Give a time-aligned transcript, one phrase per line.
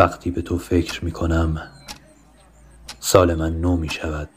[0.00, 1.62] وقتی به تو فکر می کنم
[3.00, 4.28] سال من نو می شود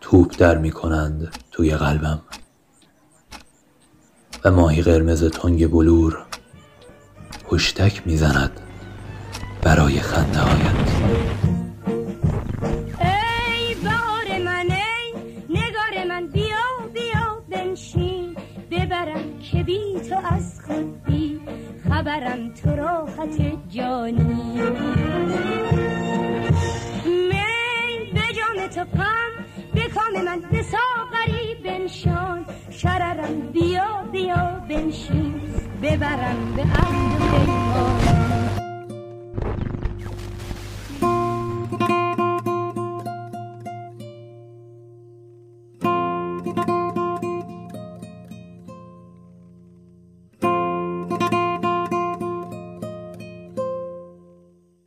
[0.00, 2.20] توپ در می کنند توی قلبم.
[4.44, 6.26] و ماهی قرمز تنگ بلور
[7.44, 8.60] پشتک می زند
[9.62, 11.23] برای خنده هایت.
[22.14, 24.60] خبرم تو راحت جانی.
[27.04, 29.30] می به جام تو قم
[29.74, 32.46] به کام من به ساغری بنشان.
[32.70, 35.40] شررم بیا بیا بنشین
[35.82, 38.53] ببرم به عهد پیمان.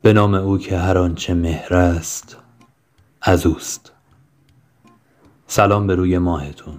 [0.08, 2.36] به نام او که هر آنچه مهر است
[3.22, 3.92] از اوست.
[5.46, 6.78] سلام به روی ماهتون.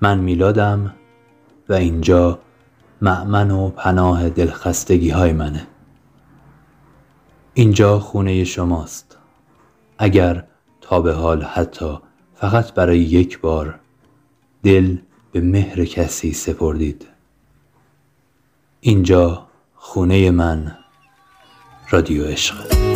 [0.00, 0.94] من میلادم
[1.68, 2.38] و اینجا
[3.02, 5.66] مأمن و پناه دلخستگی های منه.
[7.54, 9.18] اینجا خونه شماست.
[9.98, 10.44] اگر
[10.80, 11.98] تا به حال حتی
[12.34, 13.80] فقط برای یک بار
[14.62, 14.98] دل
[15.32, 17.06] به مهر کسی سپردید.
[18.80, 20.83] اینجا خونه من
[21.90, 22.93] رادیو عشق.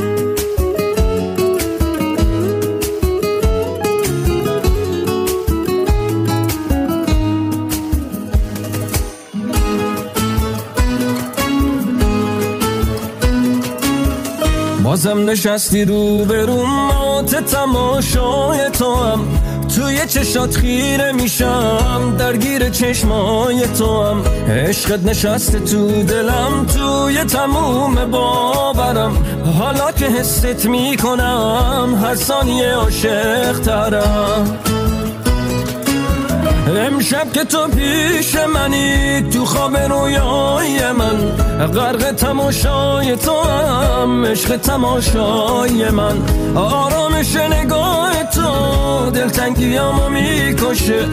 [14.89, 19.20] بازم نشستی رو به رو مات تماشای تو هم
[19.77, 29.17] توی چشات خیره میشم درگیر چشمای تو هم عشقت نشسته تو دلم توی تموم باورم.
[29.58, 34.58] حالا که حست می‌کنم هر ثانیه عاشق ترم
[36.77, 41.36] امشب که تو پیش منی تو خواب رویای من.
[41.67, 46.17] غرق تماشای تو هم عشق تماشای من.
[46.57, 51.05] آرامش نگاه تو دلتنگیامو می‌کشه.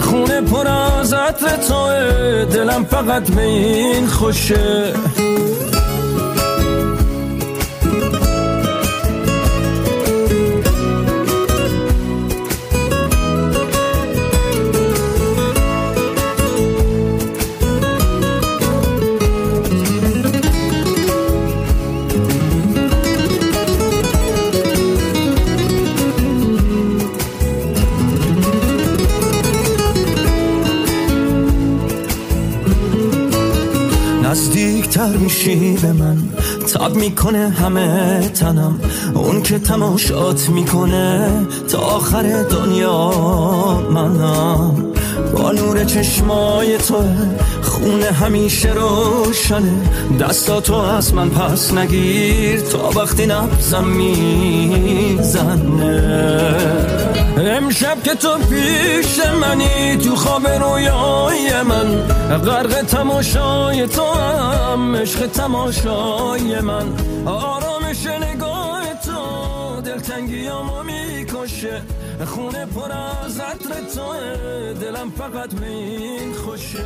[0.00, 4.92] خونه پر از عطر توه دلم فقط به این خوشه.
[34.96, 36.18] نزدیکتر میشی به من.
[36.72, 38.80] تاب می‌کنه همه تنم.
[39.14, 41.30] اون که تماشات می‌کنه
[41.68, 43.10] تا آخر دنیا
[43.90, 44.92] منم.
[45.36, 46.94] با نور چشمای تو
[47.62, 49.82] خونه همیشه روشنه.
[50.20, 52.60] دستاتو از من پس نگیر.
[52.60, 55.34] تا وقتی نبزم می‌زنه.
[57.36, 62.02] امشب که تو پیش منی تو خواب رویای من
[62.38, 64.63] غرق تماشای تو هم.
[64.74, 66.86] عشق تماشای من.
[67.26, 71.82] آرامش نگاه تو دلتنگیامو می‌کشه.
[72.26, 74.14] خونه پر از عطر تو
[74.80, 76.84] دلم فقط به خوشه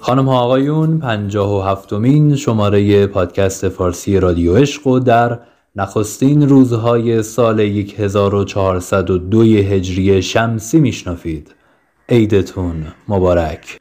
[0.00, 5.38] خانم ها آقایون پنجاه و هفتمین شماره پادکست فارسی رادیو عشق و در
[5.76, 11.54] نخستین روزهای سال 1402 هجری شمسی میشنفید
[12.08, 13.78] عیدتون مبارک.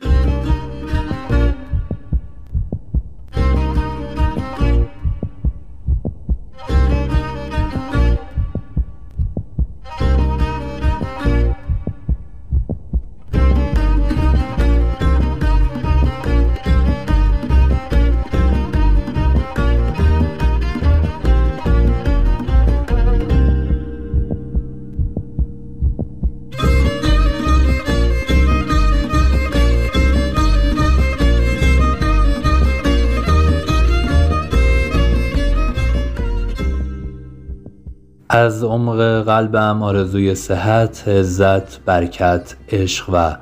[38.63, 43.35] عمق قلبم آرزوی صحت، عزت، برکت، عشق و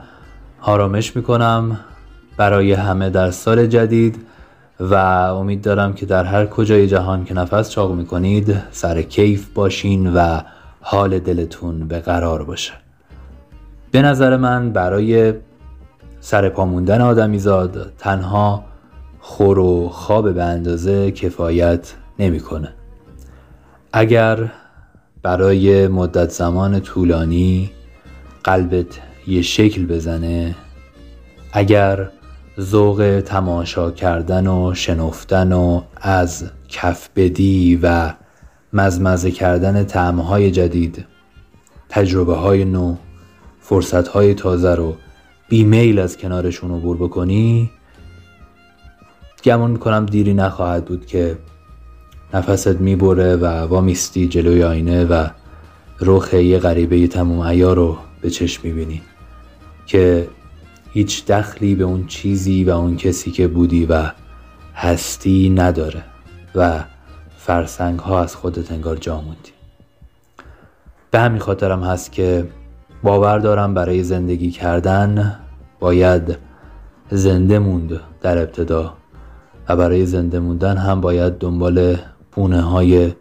[0.62, 1.80] آرامش می‌کنم
[2.38, 4.26] برای همه در سال جدید
[4.80, 10.14] و امید دارم که در هر کجای جهان که نفس چاق می‌کنید سر کیف باشین
[10.14, 10.42] و
[10.82, 12.74] حال دلتون به قرار باشه
[13.92, 15.34] به نظر من برای
[16.20, 18.64] سر پا موندن آدمیزاد تنها
[19.20, 22.74] خور و خواب به اندازه کفایت نمی‌کنه.
[23.94, 24.52] اگر
[25.24, 27.72] برای مدت زمان طولانی
[28.44, 30.56] قلبت یه شکل بزنه.
[31.54, 32.10] اگر
[32.60, 38.14] ذوق تماشا کردن و شنفتن و از کف بدی و
[38.74, 41.06] مزمزه کردن تعمهای جدید
[41.90, 42.96] تجربه های نو
[43.60, 44.96] فرصت های تازه رو
[45.50, 47.72] بیمیل از کنارشون عبور بکنی
[49.44, 51.38] گمون می‌کنم دیری نخواهد بود که
[52.34, 55.28] نفست می‌بره و وامیستی جلوی آینه و
[56.00, 59.02] رخ یه غریبه تموم عیار رو به چشم می‌بینی
[59.86, 60.28] که
[60.94, 64.12] هیچ دخلی به اون چیزی و اون کسی که بودی و
[64.76, 66.04] هستی نداره
[66.56, 66.84] و
[67.38, 69.52] فرسنگ ها از خودت انگار جا موندی.
[71.12, 72.48] به همین خاطرم هست که
[73.04, 75.40] باور دارم برای زندگی کردن
[75.80, 76.38] باید
[77.12, 78.94] زنده موند در ابتدا
[79.70, 81.98] و برای زنده موندن هم باید دنبال
[82.32, 83.12] پونه های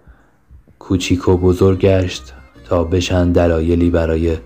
[0.79, 2.35] کوچیک و بزرگ گشت
[2.65, 4.37] تا بشن دلایلی برای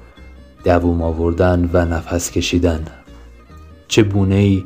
[0.64, 2.86] دووم آوردن و نفس کشیدن.
[3.88, 4.64] چه بونه ای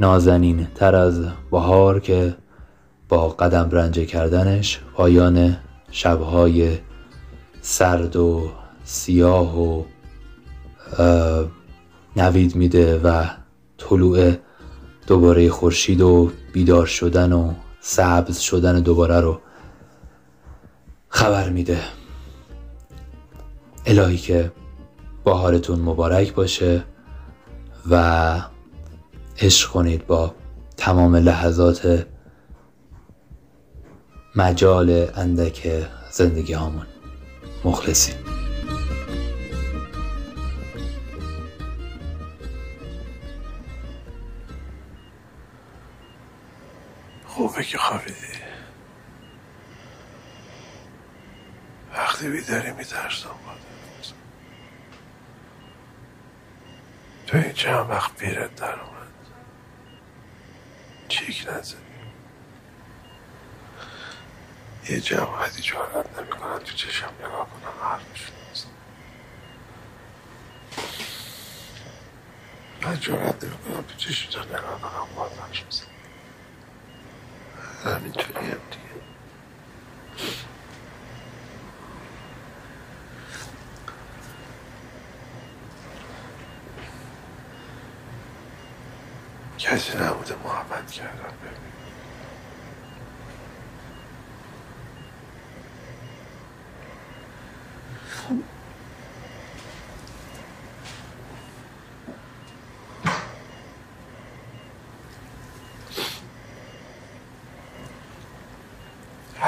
[0.00, 2.34] نازنین تر از بهار که
[3.08, 5.56] با قدم رنجه کردنش پایان
[5.90, 6.78] شبهای
[7.60, 8.50] سرد و
[8.84, 9.82] سیاه و
[12.16, 13.24] نوید میده و
[13.78, 14.32] طلوع
[15.06, 17.52] دوباره خورشید و بیدار شدن و
[17.86, 19.40] سبز شدن دوباره رو
[21.08, 21.80] خبر میده.
[23.86, 24.52] الهی که
[25.24, 26.84] بهارتون مبارک باشه
[27.90, 28.42] و
[29.38, 30.34] عشق کنید با
[30.76, 32.06] تمام لحظات
[34.36, 36.86] مجال اندک زندگی هامون.
[37.64, 38.23] مخلصیم.
[47.54, 48.38] خوبه که خوابیدی
[51.92, 53.30] وقتی بیداری میترسم
[57.26, 59.08] تو این چند وقت بیرت در اومد.
[61.08, 61.76] چیک نزدی.
[64.88, 68.34] یه جماعتی جارت نمی‌کنن تو چشم نگاه کنن حرفشون
[72.82, 75.93] من جارت نمی‌کنم تو چشم نگاه کنم بازنش بزن
[77.84, 79.02] همینطوری هم دیگه.
[89.58, 91.72] کسی نبوده محبت کردن ببین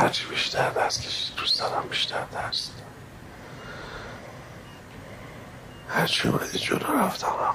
[0.06, 2.70] هرچی بیشتر دست کشید دوست دارم بیشتر درس
[5.88, 7.53] هرچی اومدی جلو رفتم آقا.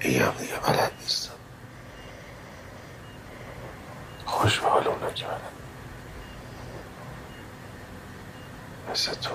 [0.00, 1.32] هم دیگه بلد نیستم.
[4.26, 5.40] خوش به حال اونا که بلد.
[8.90, 9.30] مثل تو.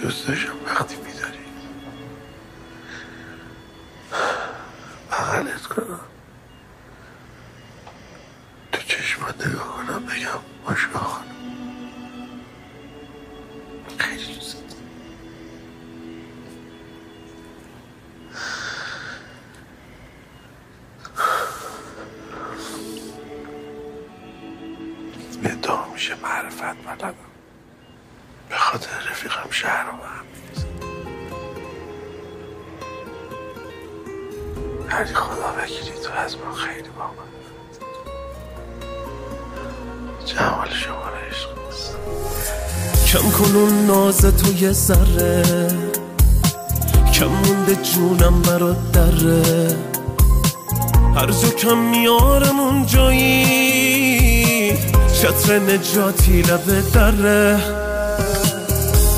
[0.00, 1.37] دوست داشتم وقتی میداری
[5.68, 6.17] 그
[44.60, 45.68] یه ذره.
[47.12, 49.76] کم مونده جونم برا دره.
[51.16, 54.78] هر جا کم میارم اون جایی
[55.22, 57.60] چتر نجاتی لبه دره.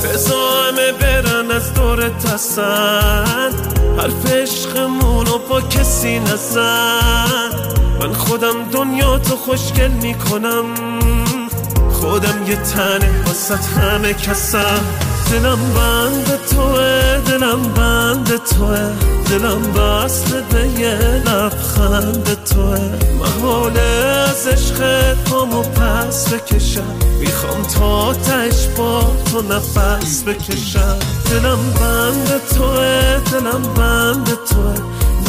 [0.05, 3.53] بزا همه برن از دور تسن
[3.99, 7.51] حرف عشقمون و با کسی نزن.
[8.01, 10.65] من خودم دنیا تو خوشگل می‌کنم.
[11.93, 15.10] خودم یه تنه واسط همه کسم.
[15.31, 18.93] دلم بند توه دلم بند توه.
[19.31, 20.95] دلم وصل به یه
[21.27, 22.79] لبخند توه.
[23.19, 26.95] محال از عشق پامو پس بکشم.
[27.21, 30.99] می‌خوام تا تش با تو نفس بکشم.
[31.31, 34.75] دلم بند توه دلم بند توه.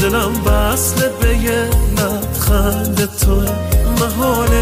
[0.01, 3.49] دلم وصل به یه لبخند توه.
[3.99, 4.53] محال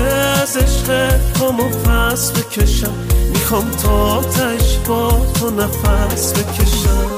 [0.41, 3.18] از عشق پامو پس بکشم.
[3.51, 7.08] می‌خوام تا تش با تو نفس بکشم.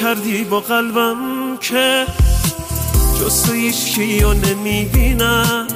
[0.00, 1.16] کردی با قلبم
[1.60, 2.06] که
[3.20, 3.52] جز تو
[4.22, 5.66] رو نمی‌بینم.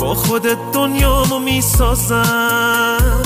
[0.00, 3.22] با خودت دنیامو می‌سازم.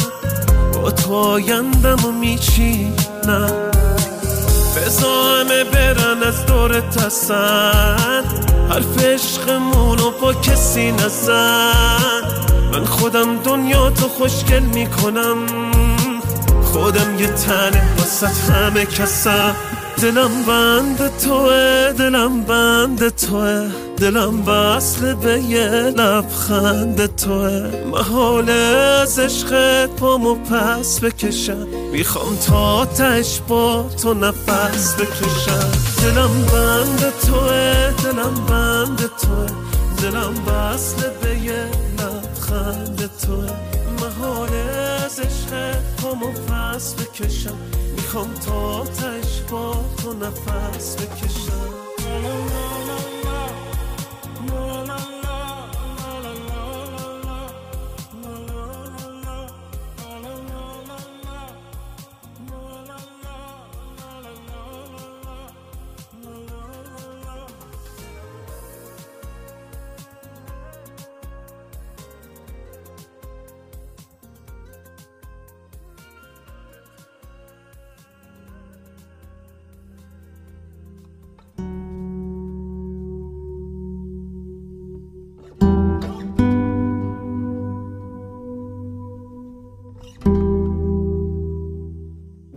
[0.83, 3.71] با تو آیندمو میچینم.
[4.77, 8.25] بزا همه برن از دورت هستن
[8.71, 12.23] حرف عشقمونو با کسی نزن.
[12.73, 15.37] من خودم دنیا تو خوشگل می‌کنم.
[16.73, 19.57] خودم یه تنه وسط همه کسم.
[20.03, 23.71] دلم بند توه دلم بند توه.
[23.97, 27.71] دلم وصل به یه لبخند توه.
[27.93, 31.67] محال از عشقت پامو پس بکشم.
[31.93, 35.71] می‌خوام تا تش با تو نفس بکشم.
[36.03, 39.47] دلم بند توه دلم بند توه.
[40.03, 41.65] دلم وصل به یه
[41.99, 43.51] لبخند توه.
[44.01, 44.82] محال
[45.13, 47.59] از عشق پامو پس بکشم.
[47.97, 52.52] می‌خوام تا تش با تو نفس بکشم.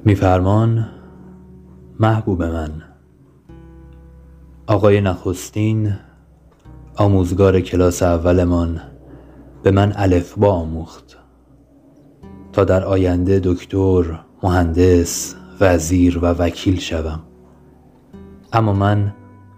[0.07, 0.87] میفرمان
[1.99, 2.69] محبوب من.
[4.67, 5.93] آقای نخستین
[6.95, 8.81] آموزگار کلاس اولمان
[9.63, 11.17] به من الفبا آموخت.
[12.53, 17.19] تا در آینده دکتر، مهندس، وزیر و وکیل شوم.
[18.53, 19.13] اما من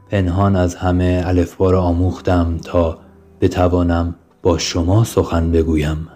[0.10, 2.98] پنهان از همه الفبا را آموختم تا
[3.42, 6.08] بتوانم با شما سخن بگویم.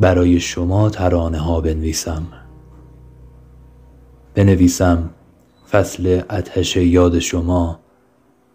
[0.00, 2.22] برای شما ترانه ها بنویسم.
[4.34, 5.10] بنویسم
[5.70, 7.80] فصل اتش یاد شما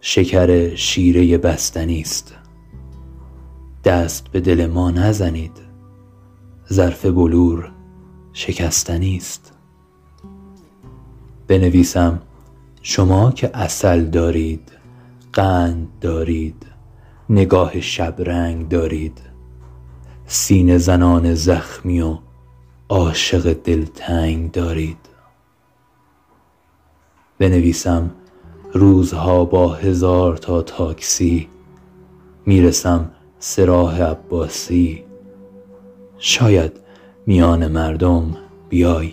[0.02, 2.36] شکر شیره بستنی است.
[3.84, 5.52] دست به دل ما نزنید
[6.74, 7.72] ظرف بلور
[8.34, 9.54] شکستنی است.
[11.48, 12.22] بنویسم
[12.82, 14.72] شما که اصل دارید
[15.34, 16.66] قند دارید
[17.30, 19.22] نگاه شبرنگ دارید
[20.26, 22.18] سینه زنان زخمی و
[22.90, 25.09] عاشق دلتنگ دارید.
[27.40, 28.12] بنویسم
[28.74, 31.48] روزها با هزار تا تاکسی.
[32.46, 35.04] می‌رسم سراح عباسی.
[36.18, 36.72] شاید
[37.26, 38.38] میان مردم
[38.70, 39.12] بیای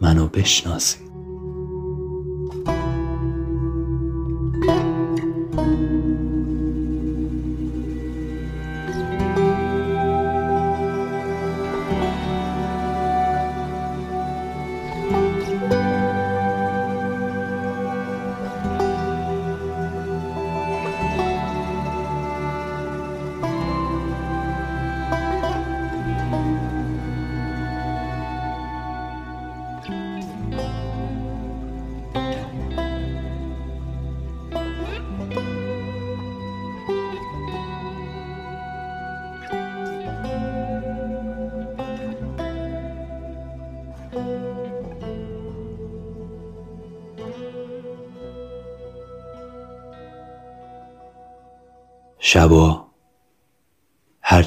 [0.00, 1.05] منو بشناسی.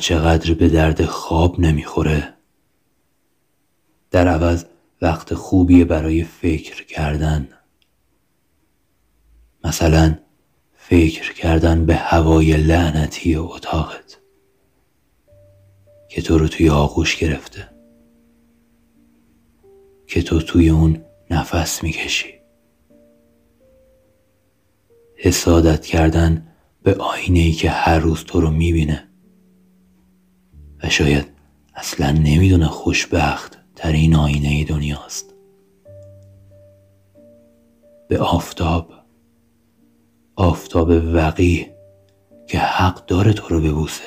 [0.09, 2.33] چقدر به درد خواب نمی‌خوره.
[4.11, 4.65] در عوض
[5.01, 7.49] وقت خوبی برای فکر کردن.
[9.63, 10.17] مثلا
[10.73, 14.17] فکر کردن به هوای لعنتی اتاقت
[16.09, 17.69] که تو رو توی آغوش گرفته.
[20.07, 22.33] که تو توی اون نفس می‌کشی.
[25.15, 26.47] حسادت کردن
[26.83, 29.08] به آینه ای که هر روز تو رو می‌بینه.
[30.83, 31.25] و شاید
[31.75, 35.33] اصلا نمی‌دونه خوشبخت ترین آینه دنیاست.
[38.07, 38.93] به آفتاب
[40.35, 41.67] آفتاب وقی
[42.47, 44.03] که حق داره تو رو ببوسه.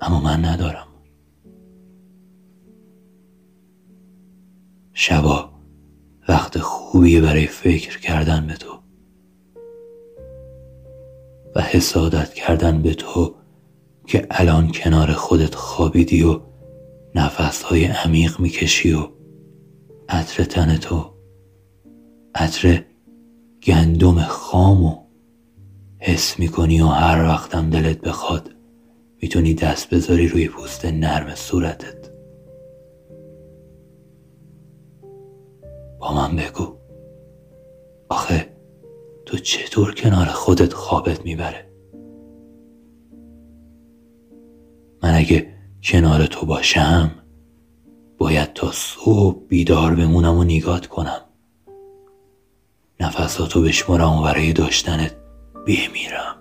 [0.00, 0.86] اما من ندارم.
[4.92, 5.50] شبا
[6.28, 8.78] وقت خوبیه برای فکر کردن به تو.
[11.54, 13.34] و حسادت کردن به تو
[14.08, 16.40] که الان کنار خودت خوابیدی و
[17.14, 19.08] نفسهای عمیق می‌کشی و
[20.08, 21.14] عطر تن تو
[22.34, 22.84] عطر
[23.62, 24.96] گندم خامو
[25.98, 28.50] حس می‌کنی و هر وقتم دلت بخواد
[29.22, 32.10] می‌تونی دست بذاری روی پوست نرم صورتت.
[35.98, 36.76] با من بگو
[38.08, 38.46] آخه
[39.26, 41.67] تو چطور کنار خودت خوابت می‌بره؟
[45.02, 47.10] من اگه کنار تو باشم
[48.18, 51.20] باید تا صبح بیدار بمونم و نگات کنم.
[53.00, 55.16] نفساتو بشمارم و برای داشتنت
[55.66, 56.34] بمیرم.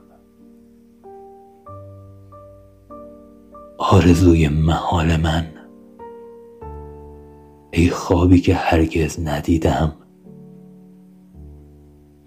[3.78, 5.48] آرزوی محال من
[7.72, 9.94] ای خوابی که هرگز ندیدم.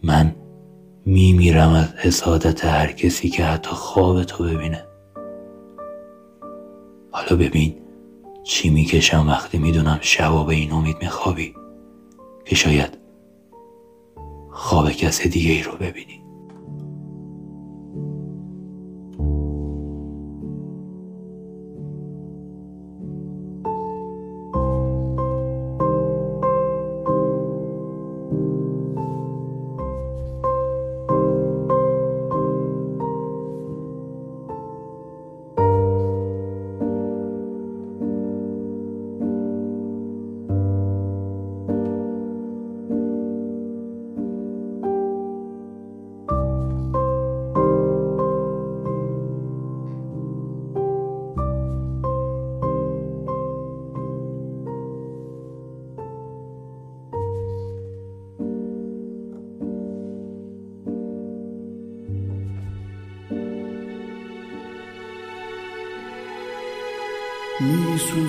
[0.03, 0.35] من
[1.07, 4.90] میمیرم از حسادت هر کسی که حتی خواب تو ببینه.
[7.11, 7.77] حالا ببین
[8.45, 11.55] چی می‌کشم وقتی می‌دونم شبا به این امید میخوابی.
[12.45, 12.99] که شاید
[14.51, 16.20] خواب کس دیگه ای رو ببینی.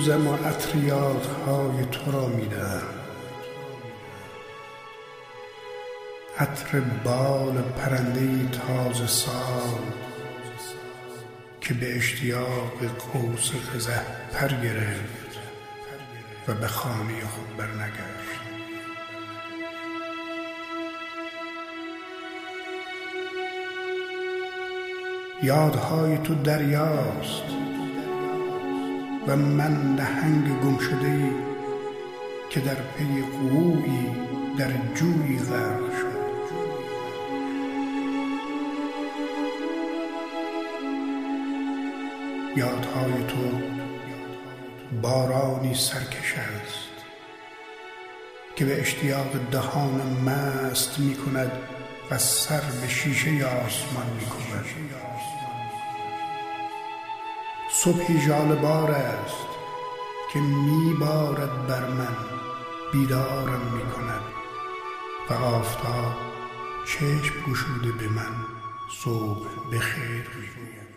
[0.02, 2.82] سوزم و عطریات های تو را میدم
[6.38, 9.80] عطر بال پرنده تازه سال
[11.60, 12.72] که به اشتیاق
[13.12, 14.00] قوس قزه
[14.32, 15.38] پر گرفت
[16.48, 18.42] و به خانه خود برنگشت.
[25.42, 27.71] یادهای تو دریاست.
[29.26, 31.30] و من نهنگ گم شده ای
[32.50, 34.10] که در پی قوی
[34.58, 36.22] در جوی غرق شد.
[42.56, 43.60] یادهای تو
[45.02, 46.92] بارانی سرکش است
[48.56, 51.52] که به اشتیاق دهان مست می کند
[52.10, 54.64] و سر به شیشه آسمان می کند
[57.84, 59.46] صبحی جالبار است
[60.32, 62.16] که میبارد بر من
[62.92, 64.22] بیدارم می‌کند
[65.30, 66.14] و آفتاب
[66.86, 68.34] چشم گشوده به من
[69.04, 70.91] صبح بخیر تنمو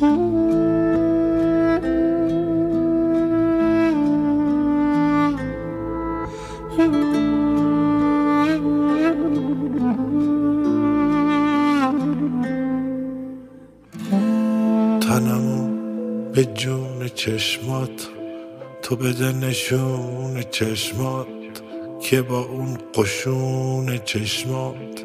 [0.00, 0.06] به
[16.54, 18.08] جون چشمات
[18.82, 21.26] تو بده نشون چشمات
[22.00, 25.04] که با اون قشون چشمات.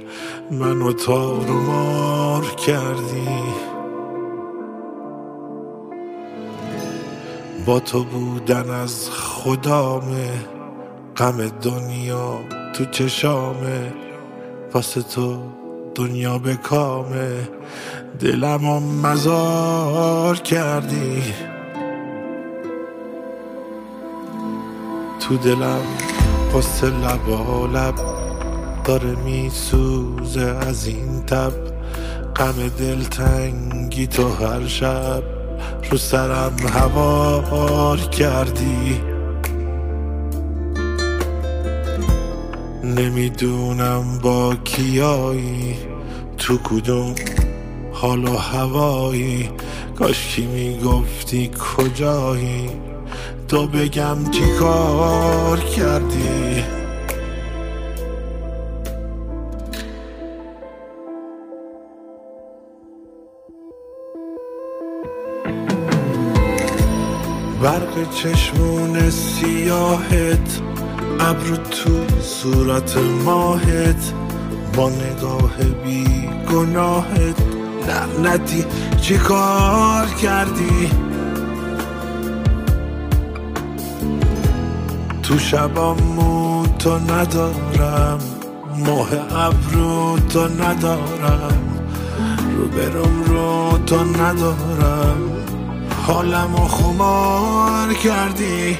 [0.51, 3.74] منو تار و مار کردی.
[7.65, 10.29] با تو بودن از خدامه
[11.17, 12.39] غم دنیا
[12.73, 13.93] تو چشامه
[14.73, 15.41] واسه تو
[15.95, 17.49] دنیا به کامه
[18.19, 21.23] دلم و مزار کردی.
[25.19, 25.81] تو دلم
[26.55, 27.95] قصه لبا لب
[28.83, 30.41] داره میسوزه.
[30.41, 31.53] از این تب
[32.35, 35.34] غم دلتنگی تو هر شب
[35.91, 39.01] رو سرم هوار کردی.
[42.83, 45.77] نمی‌دونم با کیایی
[46.37, 47.15] تو کدوم
[47.93, 49.49] حال و هوایی.
[49.99, 52.69] کاش کی می‌گفتی کجایی؟
[53.47, 56.63] تو بگم چی کار کردی.
[67.65, 70.61] برق چشمون سیاهت
[71.19, 74.13] ابرو تو صورت ماهت
[74.75, 77.35] با نگاه بی گناهت
[77.87, 78.65] لعنتی
[79.01, 80.89] چی کار کردی؟
[85.23, 88.19] تو شبامو تو ندارم
[88.77, 89.09] ماه
[89.45, 91.61] ابرو تو ندارم
[92.57, 95.54] رو برم رو تو ندارم.
[96.07, 98.77] حالمو خمار کردی.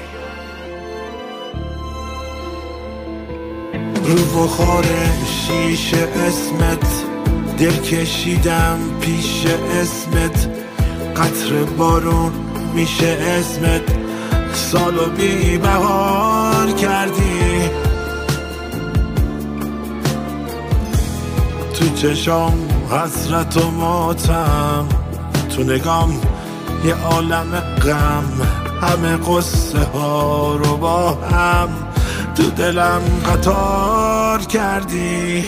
[4.03, 4.85] رو بخار
[5.25, 7.03] شیشه اسمت
[7.57, 9.45] دل کشیدم پیش
[9.81, 10.49] اسمت.
[11.15, 12.31] قطر بارون
[12.73, 13.81] میشه اسمت.
[14.53, 17.69] سالو بی بهار کردی.
[21.73, 24.87] تو چشام حسرت و ماتم
[25.55, 26.21] تو نگام
[26.85, 28.41] یه عالم غم
[28.81, 31.69] همه قصه ها رو با هم
[32.35, 35.45] تو دلم قطار کردی.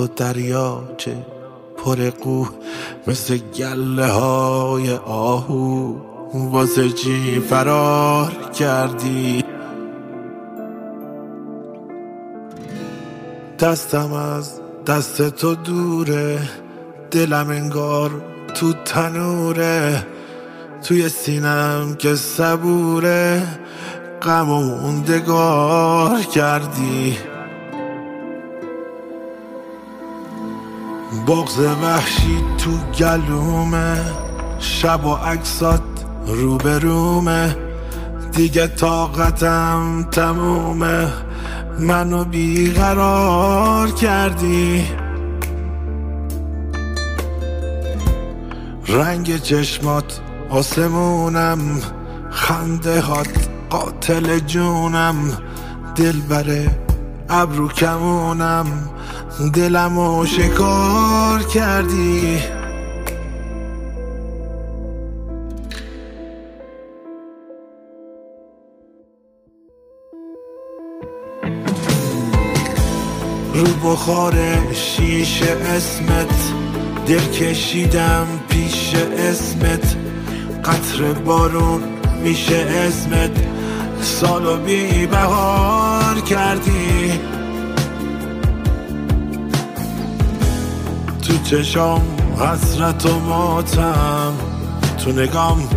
[0.00, 1.16] دوتا دریاچه
[1.76, 2.46] پر قو
[3.06, 5.94] مثل گله های آهو.
[6.34, 9.44] واسه چی فرار کردی؟
[13.58, 16.38] دستم از دست تو دوره
[17.10, 18.10] دلم انگار
[18.54, 20.06] تو تنوره.
[20.82, 23.42] توی سینم که صبوره
[24.22, 27.16] غم و موندگار کردی.
[31.10, 34.00] بغز وحشی تو گلومه
[34.58, 35.82] شب و عکسات
[36.26, 37.56] روبرومه.
[38.32, 41.08] دیگه طاقتم تمومه.
[41.78, 44.84] منو بیقرار کردی.
[48.88, 50.20] رنگ چشمات
[50.50, 51.58] آسمونم
[52.30, 55.16] خنده هات قاتل جونم.
[55.96, 56.70] دل بره
[57.28, 58.66] ابرو کمونم
[59.38, 62.38] دلمو شکار کردی.
[73.54, 74.34] رو بخار
[74.72, 76.52] شیشه اسمت
[77.06, 79.96] دل کشیدم پیش اسمت.
[80.64, 81.82] قطر بارون
[82.22, 83.30] میشه اسمت.
[84.00, 87.39] سالو بی بهار کردی.
[91.30, 94.34] تو چشام حسرت و ماتم.
[95.04, 95.68] تو نگام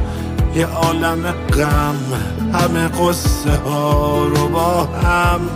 [0.55, 1.95] یه عالم غم.
[2.53, 5.49] همه قصه ها رو با هم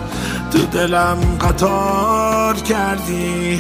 [0.51, 3.59] تو دلم قطار کردی.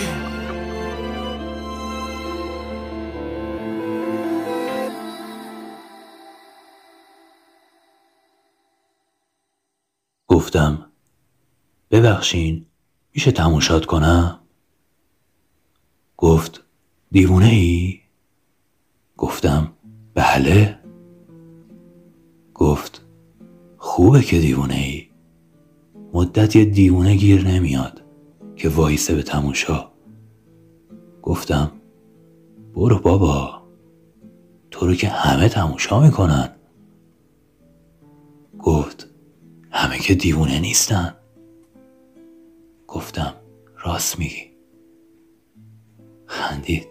[10.27, 10.85] گفتم
[11.91, 12.65] ببخشین
[13.13, 14.46] میشه تموشات کنم؟
[16.17, 16.63] گفت
[17.11, 17.99] دیوونه ای؟
[19.17, 19.71] گفتم
[20.13, 20.79] بله.
[22.53, 23.05] گفت
[23.77, 25.07] خوبه که دیوونه ای.
[26.13, 28.01] مدت یه دیوونه گیر نمیاد
[28.55, 29.91] که وایسه به تموشا
[31.21, 31.71] گفتم
[32.75, 33.61] برو بابا
[34.71, 36.49] تو رو که همه تموشا می‌کنن.
[38.59, 39.09] گفت
[39.71, 41.15] همه که دیوونه نیستن.
[42.87, 43.33] گفتم
[43.83, 44.46] راست میگی.
[46.27, 46.87] خندید.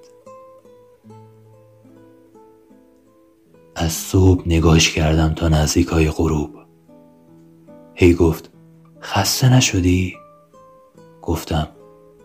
[3.77, 6.57] از صبح نگاش کردم تا نزدیک های غروب.
[7.94, 8.51] هی گفت
[9.01, 10.16] خسته نشدی؟
[11.22, 11.68] گفتم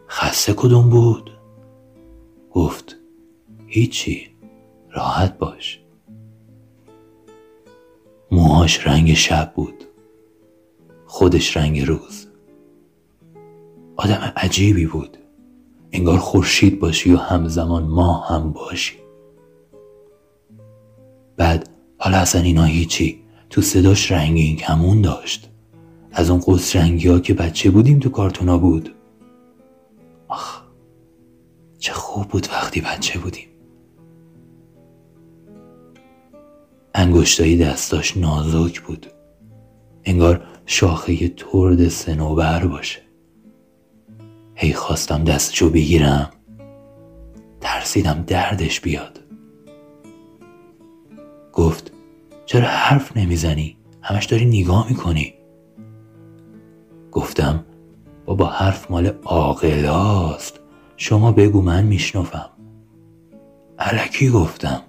[0.08, 1.32] خسته کدوم بود؟
[2.52, 2.96] گفت
[3.68, 4.36] هیچی
[4.92, 5.82] راحت باش.
[8.32, 9.84] موهاش رنگ شب بود.
[11.06, 12.28] خودش رنگ روز.
[13.96, 15.18] آدم عجیبی بود.
[15.92, 18.96] انگار خورشید باشی و همزمان ماه هم باشی.
[21.38, 23.22] بعد حالا اصلا اینا هیچی.
[23.50, 25.50] تو صداش رنگین کمون داشت.
[26.12, 28.96] از اون قص رنگی ها که بچه بودیم تو کارتونا بود.
[30.28, 30.62] آخ
[31.80, 33.48] چه خوب بود وقتی بچه بودیم.
[36.96, 39.08] انگشتایی دستاش نازک بود.
[40.04, 43.11] انگار شاخه ترد سنوبر باشه.
[44.62, 46.30] هی خواستم دستشو بگیرم.
[47.62, 49.20] ترسیدم دردش بیاد.
[51.54, 51.92] گفت
[52.46, 55.34] چرا حرف نمی‌زنی؟ همش داری نگاه می‌کنی.
[57.12, 57.66] گفتم
[58.26, 60.60] بابا حرف مال عاقلاست.
[60.98, 62.50] شما بگو من میشنفم
[63.80, 64.82] علکی گفتم.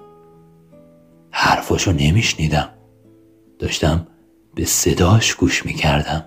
[1.30, 2.68] حرفاشو نمیشنیدم.
[3.58, 4.06] داشتم
[4.54, 6.24] به صداش گوش می‌کردم.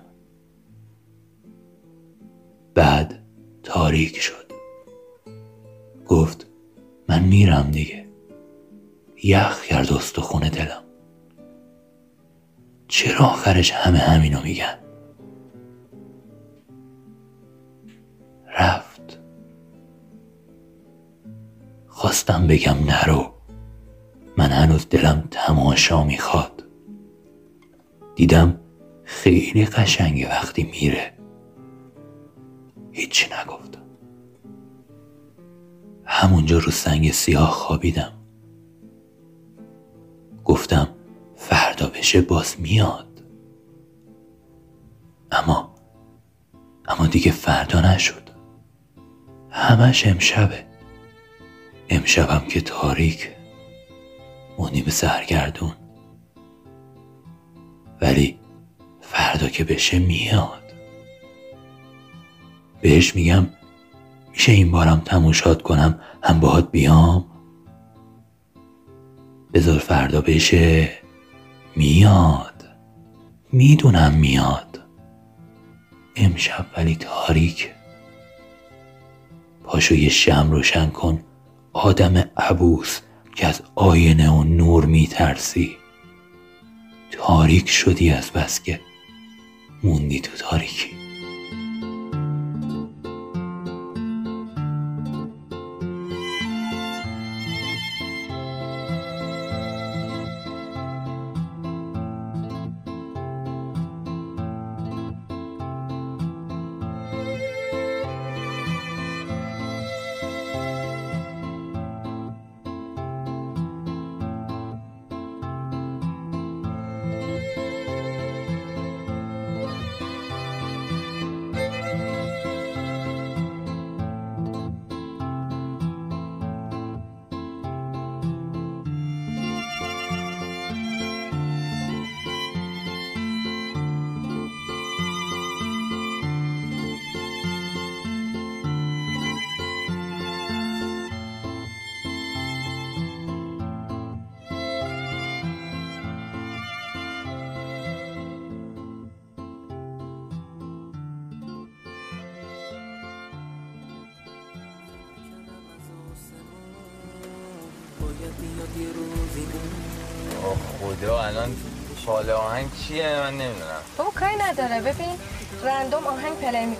[2.74, 3.25] بعد
[3.66, 4.52] تاریک شد.
[6.06, 6.46] گفت
[7.08, 8.06] من میرم دیگه.
[9.24, 10.82] یخ کرد استخونه دلم.
[12.88, 14.78] چرا آخرش همه همینو میگن؟
[18.58, 19.18] رفت.
[21.88, 23.32] خواستم بگم نرو.
[24.36, 26.64] من هنوز دلم تماشا می‌خواد.
[28.14, 28.60] دیدم
[29.04, 31.15] خیلی قشنگه وقتی میره.
[32.96, 33.82] هیچی نگفتم
[36.04, 38.12] همونجا رو سنگ سیاه خوابیدم.
[40.44, 40.88] گفتم
[41.36, 43.22] فردا بشه باز میاد.
[45.30, 45.74] اما
[46.88, 48.30] اما دیگه فردا نشد.
[49.50, 50.66] همش امشبه.
[51.88, 53.30] امشبم که تاریک.
[54.84, 55.72] به سرگردون.
[58.00, 58.38] ولی
[59.00, 60.65] فردا که بشه میاد.
[62.80, 63.46] بهش میگم
[64.32, 67.24] میشه این بارم تموشات کنم هم باهات بیام.
[69.54, 70.90] بذار فردا بشه
[71.76, 72.64] میاد.
[73.52, 74.80] می‌دونم میاد.
[76.16, 77.70] امشب ولی تاریک.
[79.64, 81.22] پاشو یه شم روشن کن.
[81.72, 83.00] آدم عبوس
[83.34, 85.76] که از آینه و نور میترسی.
[87.10, 88.80] تاریک شدی از بس که
[89.82, 91.05] موندی تو تاریکی.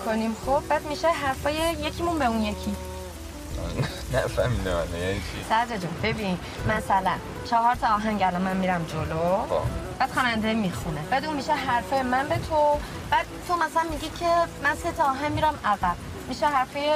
[0.06, 2.76] می‌کنیم خب بعد میشه حرفای یکیمون به اون یکی.
[4.14, 6.38] نفهمیدم یعنی چی؟ سرجا جون ببین
[6.68, 7.12] مثلا
[7.50, 9.46] چهار تا آهنگ الان من میرم جلو.
[9.48, 9.62] خب.
[9.98, 11.00] بعد خواننده می‌خونه.
[11.10, 12.78] بعد اون میشه حرفه من به تو.
[13.10, 14.26] بعد تو مثلا میگی که
[14.62, 15.96] من سه تا آهنگ میرم عقب
[16.28, 16.94] میشه حرفه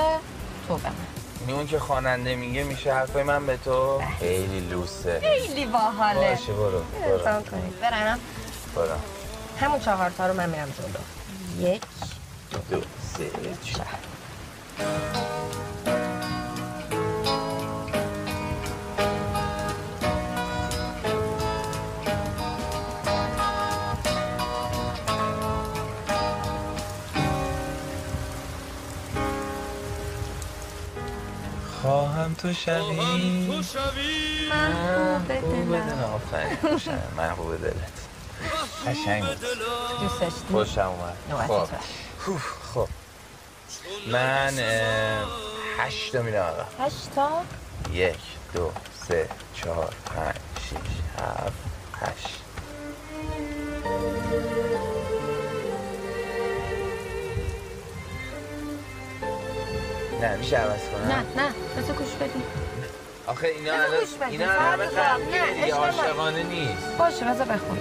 [0.69, 0.95] تو به من.
[1.41, 5.21] یعنی اون که خواننده میگه میشه حرفای من به تو؟ خیلی لوسه.
[5.21, 6.31] خیلی باحاله.
[6.31, 7.43] باشه برو برو.
[7.83, 8.19] برم.
[8.77, 8.95] برو.
[9.61, 11.69] همون چهار تا رو من میرم جلو.
[11.71, 11.83] یک
[12.71, 12.81] دو.
[13.65, 13.87] چهار
[31.83, 32.97] خواهم تو شوی
[34.51, 35.73] محبوب دلم.
[35.73, 36.59] بدن آفرین.
[37.17, 37.75] محبوب دلت.
[38.87, 39.41] قشنگ بود
[40.01, 40.93] دوست داشتی خوشم
[41.31, 41.69] اومد.
[42.27, 42.60] خب.
[44.07, 44.53] من
[45.79, 46.85] هشت تا میرم آقا.
[46.85, 47.43] هشتا
[47.93, 48.17] یک
[48.55, 48.73] دو
[49.09, 50.35] سه چهار پنج
[50.69, 50.79] شیش
[51.19, 51.53] هفت
[52.01, 52.41] هشت.
[60.23, 62.43] نه میشه عوض کنم؟ نه نه بذار گوش بدی
[63.27, 64.31] آخه اینا الان.
[64.31, 65.75] اینا همه نه، دیگه.
[65.75, 66.97] عاشقانه نیست.
[66.99, 67.79] باشه بذار بخون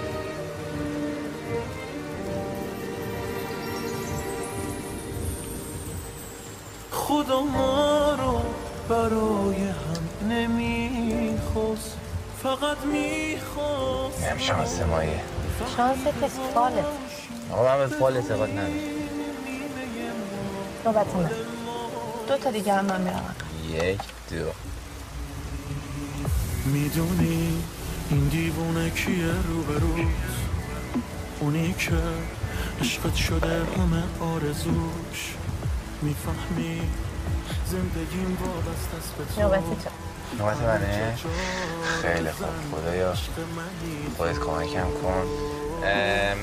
[7.30, 8.42] خدا ما رو
[8.88, 11.96] برای هم نمی‌خواست.
[12.42, 14.22] فقط می‌خواست.
[14.22, 15.20] هم شانس مایه.
[15.76, 16.84] شانس کسی فالت
[17.52, 18.72] آقا من به فال اعتقاد ندارم.
[20.86, 21.30] نوبت من.
[22.28, 23.36] دو تا دیگه هم من میرم.
[23.70, 24.50] یک دو.
[26.64, 27.62] می‌دونی
[28.10, 30.06] این دیوونه کیه روبروت؟
[31.40, 31.96] اونی که
[32.80, 34.02] عشقت شده همه
[34.34, 35.34] آرزوش.
[36.02, 36.80] می‌فهمی
[39.38, 39.90] نوبت تو.
[40.38, 41.16] نوبت منه.
[42.02, 42.48] خیلی خوب.
[42.72, 43.14] خدایا.
[44.16, 45.26] خودت کمکم کن.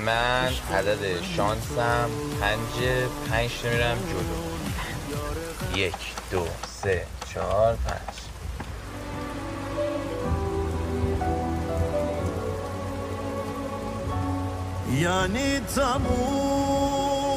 [0.06, 2.10] من عدد شانسم
[2.42, 2.76] پنج
[3.30, 4.38] پنج تا میرم جلو.
[5.80, 5.96] یک
[6.32, 6.48] دو
[6.84, 8.18] سه چهار پنج.
[15.02, 17.28] یعنی تموم.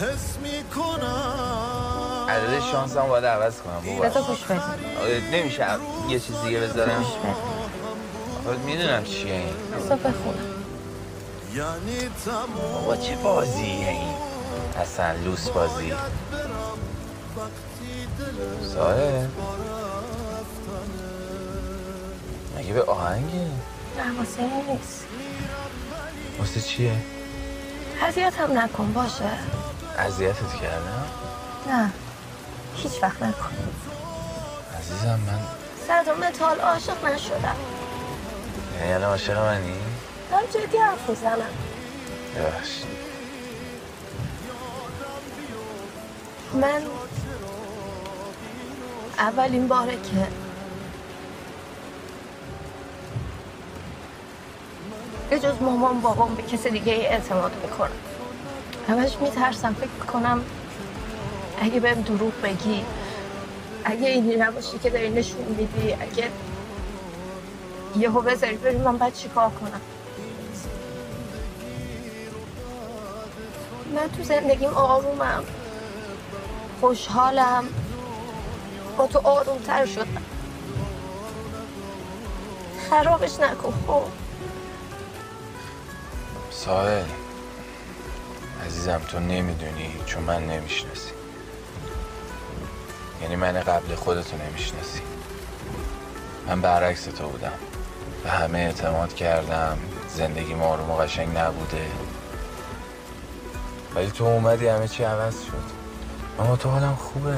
[0.00, 1.51] حس می‌کنم
[2.32, 5.66] عدد شانسم باید عوض کنم بذار بابا گوش بدی آه، نمیشه.
[6.08, 6.98] یه چیز دیگه بذارم.
[7.02, 7.32] گوش بدی
[8.48, 9.54] آخه می‌دونم چیه این.
[9.76, 10.52] بذار بخونم.
[11.54, 14.14] یعنی تموم با چه بازیه این؟
[14.82, 15.92] اصلا لوس بازی.
[18.74, 19.28] ساره
[22.58, 23.34] مگه به آهنگه؟
[23.98, 24.42] نه واسه
[24.72, 25.04] نیست.
[26.38, 26.96] واسه چیه؟
[28.08, 29.30] اذیت هم نکن باشه.
[29.98, 31.06] اذیتت کردم؟
[31.68, 31.90] نه.
[32.74, 33.50] هیچ وقت نکن.
[34.78, 35.40] عزیزم من
[35.88, 37.56] صد و متال عاشق نشدم.
[38.88, 39.76] یعنی عاشق منی؟
[40.30, 41.50] دارم جدی حرف می‌زنم.
[42.36, 42.86] ببخشید.
[46.54, 46.82] من
[49.18, 50.28] اولین باره که
[55.30, 57.90] به جز مامان بابام به کسی دیگه اعتماد می‌کنم.
[58.88, 60.44] همش میترسم فکر می‌کنم
[61.62, 62.84] اگه بهم دروغ بگی
[63.84, 66.30] اگه اینی نباشی که داری نشون میدی اگه
[67.96, 69.80] یهو بذاری بری من باید چیکار کنم؟
[73.94, 75.44] من تو زندگیم آرومم
[76.80, 77.64] خوشحالم
[78.96, 80.22] با تو آرومتر شدم.
[82.90, 84.02] خرابش نکن خب؟
[88.66, 91.21] عزیزم تو نمی‌دونی چون من نمی‌شناسی
[93.22, 95.00] یعنی من قبل خودتو نمی‌شناسی.
[96.46, 97.52] من برعکس تو بودم.
[98.24, 99.78] به همه اعتماد کردم.
[100.16, 101.86] زندگی آروم و قشنگ نبوده.
[103.94, 105.82] ولی تو اومدی همه چی عوض شد.
[106.40, 107.36] اما تو حالم خوبه.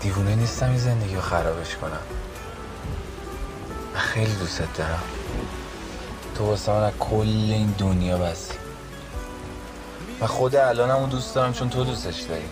[0.00, 1.90] دیوونه نیستم این زندگی رو خرابش کنم.
[3.94, 5.02] من خیلی دوستت دارم.
[6.34, 8.54] تو واسه من کل این دنیا بسی.
[10.20, 12.48] و خود الانم رو دوست دارم چون تو دوستش داری.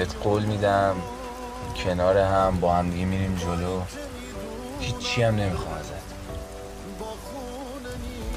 [0.00, 0.96] بهت قول میدم
[1.84, 3.80] کنار هم با هم دیگه میریم جلو.
[4.80, 5.92] هیچی هم نمی‌خوام ازت.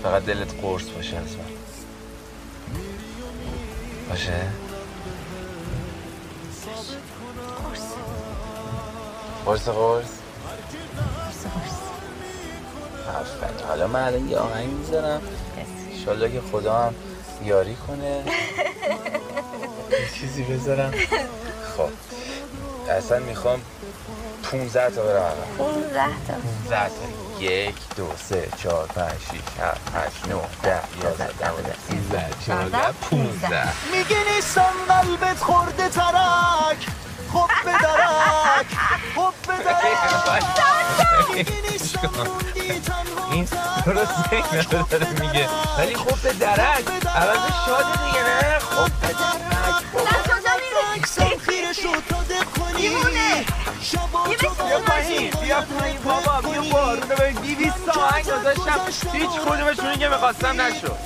[0.03, 1.43] فقط دلت قرص باشه از من.
[4.09, 4.41] باشه؟
[9.45, 9.69] قرص.
[9.69, 9.69] قرص
[13.07, 13.67] آفرین.
[13.67, 15.21] حالا من الان یه آهنگ می‌ذارم.
[15.91, 16.95] انشالله که خدا هم
[17.43, 18.23] یاری کنه.
[20.19, 20.93] چیزی بذارم.
[21.77, 21.89] خب
[22.89, 23.61] اصلا می‌خوام
[24.51, 25.35] 15 تا برم الان.
[25.57, 26.33] 15 تا.
[26.69, 27.41] 15 تا.
[27.43, 33.67] یک دو سه چهار پنج شیش هفت هشت نه ده یازده دوازده سیزده چهارده پونزده
[33.91, 36.87] میگی نیستم قلبت خورده ترک.
[37.33, 38.67] خب به درک.
[39.15, 40.43] خب به درک.
[41.35, 43.47] میگی نیستم موندی تنها این
[43.85, 45.47] درسته اینا داره میگه.
[45.77, 47.05] ولی خب به درک.
[47.15, 49.83] عوض شاده دیگه نه؟ خب به درک.
[50.49, 52.81] میری؟ تا دق کنی.
[52.81, 53.45] دیوونه.
[54.39, 55.29] تو بیا پایین.
[55.41, 58.79] بیا پایین بابا بیا بارون به دیویست تا آهنگ گذاشتم.
[59.13, 60.97] هیچ کدومشون که می‌خواستم نشد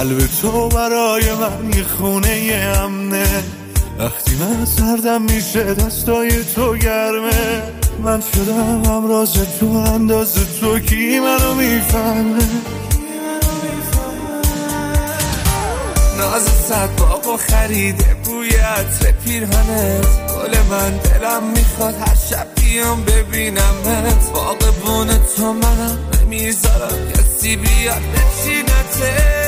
[0.00, 3.44] قلب تو برای من یه خونه امنه.
[3.98, 7.62] وقتی من سردم میشه دستای تو گرمه.
[8.04, 12.44] من شدم امراض تو انداز تو کی منو می‌فهمه؟
[16.18, 24.32] ناز صد باقو خریده بوی عطر پیرهنت گل من دلم می‌خواد هر شب بیام ببینمت
[24.34, 29.39] باقبون تو منم نمی‌ذارم کسی بیاد بچینتت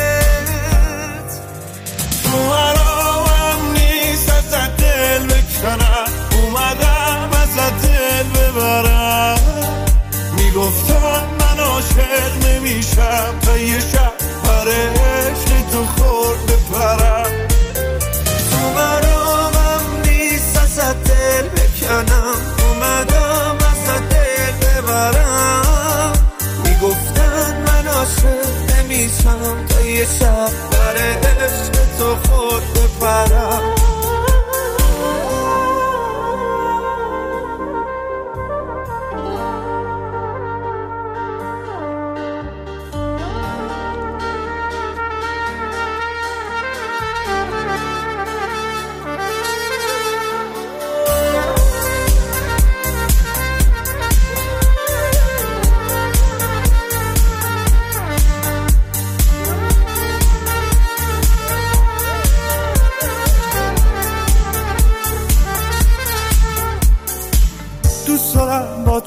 [2.38, 6.06] حرامم نیست ازت دل بکنم.
[6.32, 9.38] اومدم ازت دل ببرم.
[10.36, 13.38] می‌گفتن من عاشق نمیشم.
[13.42, 14.12] تا یه شب
[14.44, 17.32] پر عشق تو خورد بپرم.
[18.74, 22.34] مرامم نیست ازت دل بکنم.
[22.58, 25.31] اومدم ازت دل ببرم.
[29.12, 33.81] نمیشم تا یه شب پر عشق تو خورد بپرم.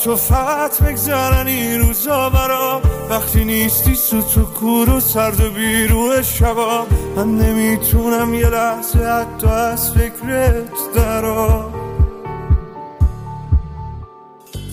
[0.06, 2.82] تو فت بگذرن این روزا برا.
[3.10, 6.88] وقتی نیستی سو تو کور و سرد و بیرو شبا.
[7.16, 11.74] من نمی‌تونم یه لحظه حتی از فکرت درا.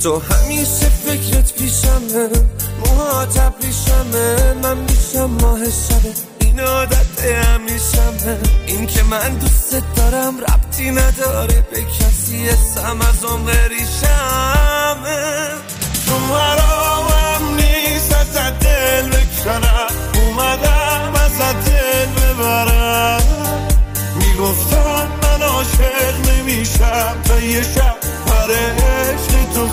[0.03, 2.29] تو همیشه فکرت پیشمه
[2.81, 6.15] موهات ابریشمه من میشم ماه شبه.
[6.41, 8.39] این عادت همیشمه.
[8.67, 14.72] این که من دوست دارم ربطی نداره به کسی اسم از اون بریشمه
[16.07, 23.23] تو مرامم نیست ازت دل بکنم اومدم ازت دل ببرم.
[24.15, 27.23] می‌گفتن من عاشق نمیشم.
[27.25, 27.97] تا یه شب
[28.27, 29.69] پر عشق تو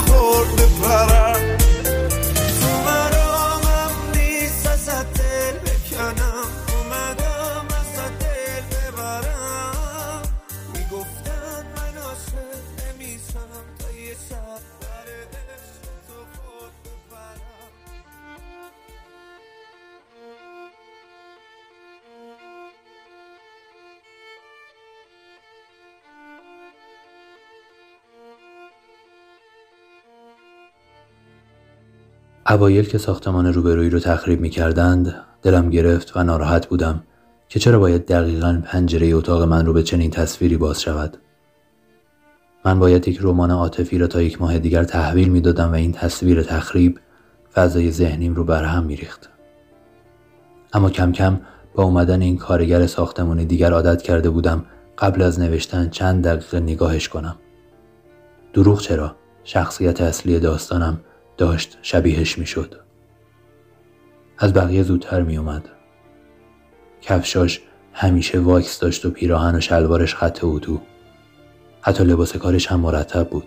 [32.49, 37.03] اوایل که ساختمان روبرویی رو تخریب می کردند دلم گرفت و ناراحت بودم
[37.49, 41.17] که چرا باید دقیقا پنجره اتاق من رو به چنین تصویری باز شود.
[42.65, 45.91] من باید یک رمان عاطفی را تا یک ماه دیگر تحویل می دادم و این
[45.91, 46.99] تصویر تخریب
[47.53, 49.29] فضای ذهنیم رو برهم می ریخت.
[50.73, 51.39] اما کم کم
[51.75, 54.65] با اومدن این کارگر ساختمانی دیگر عادت کرده بودم
[54.97, 57.35] قبل از نوشتن چند دقیقه نگاهش کنم.
[58.53, 60.99] دروغ چرا؟ شخصیت اصلی داستانم
[61.39, 62.75] داشت شبیهش می‌شد.
[64.37, 65.69] از بقیه زودتر می اومد.
[67.01, 67.61] کفشاش
[67.93, 70.81] همیشه واکس داشت و پیراهن و شلوارش خط اتو.
[71.81, 73.43] حتی لباس کارش هم مرتب بود.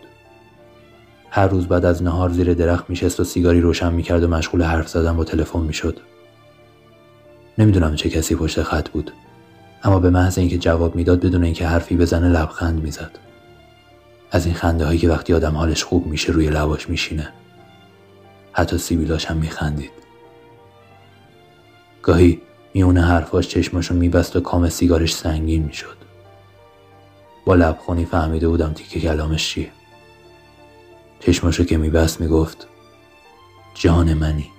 [1.31, 4.89] هر روز بعد از نهار زیر درخت میشست و سیگاری روشن می‌کرد و مشغول حرف
[4.89, 6.01] زدن با تلفن می‌شد.
[7.59, 9.13] نمی‌دونم چه کسی پشت خط بود.
[9.83, 13.19] اما به محض اینکه جواب می‌داد بدون اینکه حرفی بزنه لبخند می‌زد.
[14.31, 17.33] از این خنده هایی که وقتی آدم حالش خوب میشه روی لباش میشینه.
[18.53, 19.93] حتی سیبیلاش هم میخندید.
[22.03, 22.43] گاهی
[22.75, 25.97] میونه حرفاش چشماشو میبست و کام سیگارش سنگین می‌شد.
[27.45, 29.71] با لبخونی فهمیده بودم تیکه کلامش چیه.
[31.21, 32.67] چشماشو که میبست می‌گفت
[33.75, 34.51] جان منی.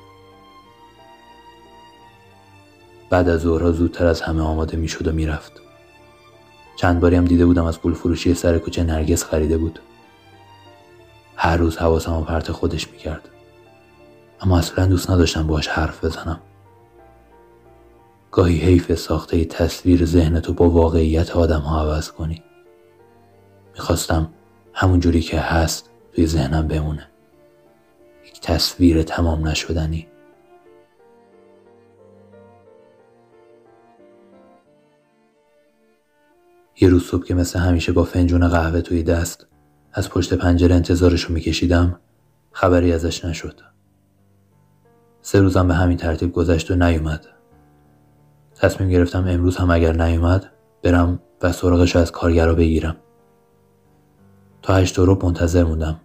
[3.10, 5.52] بعد از ظهرها زودتر از همه آماده می‌شد و می‌رفت.
[6.76, 9.80] چند باری هم دیده بودم از پول فروشی سر کوچه نرگس خریده بود.
[11.36, 13.30] هر روز حواسم پرت خودش می‌کرد.
[14.42, 16.40] اما اصلا دوست نداشتم باش حرف بزنم.
[18.32, 22.44] گاهی حیف ساخته تصویر ذهنتو با واقعیت آدم ها عوض کنی.
[23.74, 24.30] می‌خواستم
[24.74, 27.08] همون جوری که هست توی ذهنم بمونه.
[28.26, 30.08] یک تصویر تمام نشدنی.
[36.82, 39.48] یه روز صبح که مثل همیشه با فنجون قهوه توی دست
[39.94, 42.00] از پشت پنجره انتظارشو میکشیدم
[42.52, 43.73] خبری ازش نشد.
[45.26, 47.26] سه روزم به همین ترتیب گذشت و نیومد.
[48.56, 50.50] تصمیم گرفتم امروز هم اگر نیومد
[50.84, 52.96] برم و سراغش از کارگرا بگیرم.
[54.62, 56.00] تا هشت رو منتظر موندم.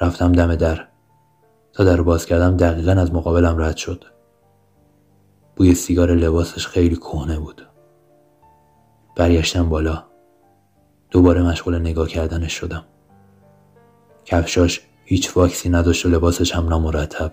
[0.00, 0.88] رفتم دم در.
[1.72, 4.04] تا در باز کردم دقیقا از مقابلم رد شد.
[5.56, 7.66] بوی سیگار لباسش خیلی کهنه بود.
[9.16, 10.04] برگشتم بالا.
[11.10, 12.84] دوباره مشغول نگاه کردنش شدم.
[14.24, 17.32] کفشاش هیچ واکسی نداشت و لباسش هم نامرتب.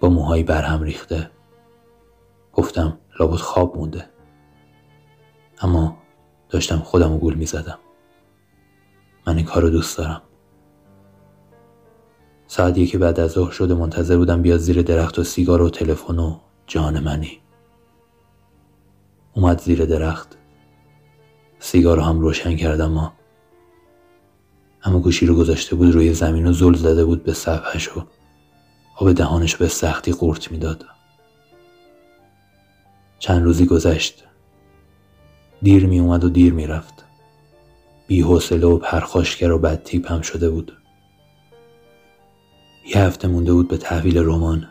[0.00, 1.30] با موهایی برهم ریخته.
[2.52, 4.10] گفتم لابد خواب مونده.
[5.60, 5.96] اما
[6.48, 7.78] داشتم خودم گول می زدم.
[9.26, 10.22] من این کار دوست دارم.
[12.46, 16.18] ساعت که بعد از ظهر شده منتظر بودم بیاد زیر درخت و سیگار و تلفن
[16.18, 17.40] و جان منی.
[19.34, 20.36] اومد زیر درخت.
[21.58, 23.12] سیگار رو هم روشن کردم اما
[24.82, 28.02] اما گوشی رو گذاشته بود روی زمین و زل زده بود به صفحش و
[29.00, 30.84] آب دهانش به سختی قورت می‌داد.
[33.18, 34.24] چند روزی گذشت.
[35.62, 37.04] دیر می اومد و دیر می رفت
[38.06, 40.72] بی حوصله و پرخاشگر و بد تیپ هم شده بود.
[42.94, 44.68] یه هفته مونده بود به تحویل رمان.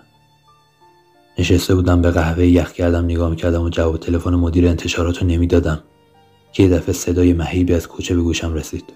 [1.39, 5.83] نشسته بودم به قهوه یخ کردم نگاه کردم و جواب تلفن مدیر انتشارات رو نمی‌دادم.
[6.53, 8.93] که یه دفعه صدای مهیبی از کوچه به گوشم رسید.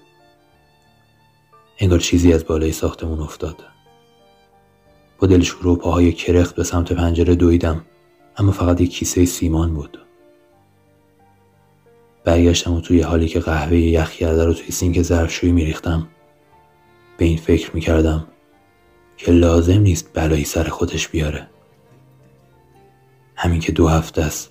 [1.78, 3.73] انگار چیزی از بالای ساختمون افتاد.
[5.26, 7.84] با و پاهای کرخت به سمت پنجره دویدم
[8.36, 9.98] اما فقط یک کیسه سیمان بود.
[12.24, 16.08] برگشتم و توی حالی که قهوه یخ کرده رو توی سینک ظرفشویی میریختم
[17.16, 18.26] به این فکر می‌کردم
[19.16, 21.46] که لازم نیست بلایی سر خودش بیاره.
[23.36, 24.50] همین که دو هفته است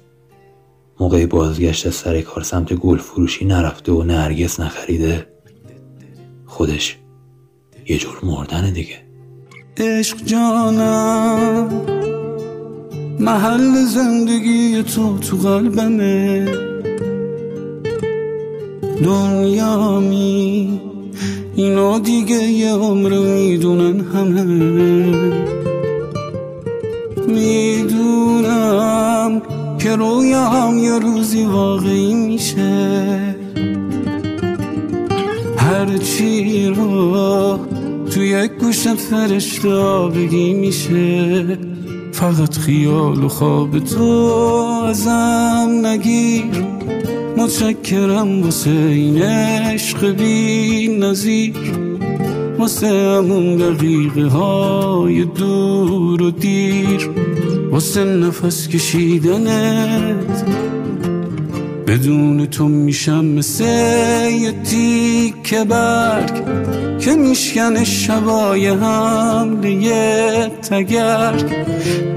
[0.99, 5.28] موقع بازگشت از سر کار سمت گل فروشی نرفته و نرگس نخریده
[6.45, 6.97] خودش
[7.86, 9.03] یه جور مردن دیگه.
[9.78, 11.67] عشق جانم.
[13.19, 16.47] محل زندگی تو تو قلبمه.
[19.03, 20.80] دنیا می
[21.55, 24.43] اینا دیگه یه عمر می‌دونن همه.
[27.28, 28.61] می‌دونم
[29.80, 33.36] که رویام یه روزی واقعی میشه.
[35.57, 37.59] هرچی رو
[38.14, 41.57] توی یک گوشت فرشته بگی میشه.
[42.11, 44.03] فقط خیال و خواب تو
[44.86, 46.43] ازم نگیر.
[47.38, 51.53] متشکرم واسه این عشق بی نظیر.
[52.59, 57.09] واسه همون دقیقه های دور و دیر.
[57.72, 60.45] واسه نفس کشیدنت.
[61.88, 63.64] بدون تو میشم مثل
[64.32, 66.82] یه تیک برگ.
[67.06, 71.54] که میشکن شبای حمله یه تگرگ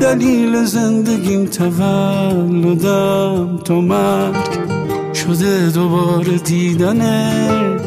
[0.01, 4.35] دلیل زندگیم تولدم تو مرگ.
[5.15, 7.86] شده دوباره دیدنت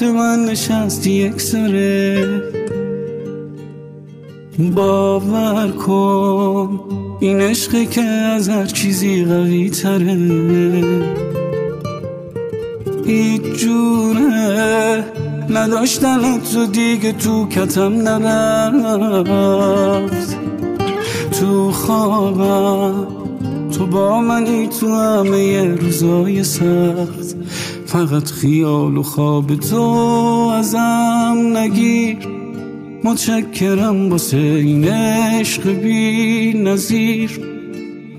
[0.00, 2.42] خاطرات من نشستی یک سره.
[4.74, 6.80] باور کن
[7.20, 10.84] این عشقی که از هر چیزی قوی تره
[13.06, 15.04] هیچ جوره
[15.50, 19.26] نداشتن تو دیگه تو کتم نرفت.
[21.40, 23.06] تو خوابم
[23.72, 27.29] تو با منی تو همه روزای سخت.
[27.92, 29.82] فقط خیال و خواب تو
[30.54, 32.16] ازم نگیر.
[33.04, 37.40] متشکرم واسه این عشق بی نظیر.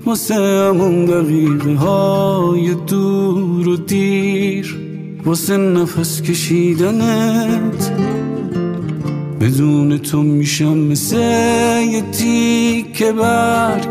[0.04, 4.78] واسه همون دقیقه های دور و دیر.
[5.24, 7.81] واسه نفس کشیدنت
[9.42, 11.16] بدون تو میشم مثل
[11.90, 13.88] یه تیک برگ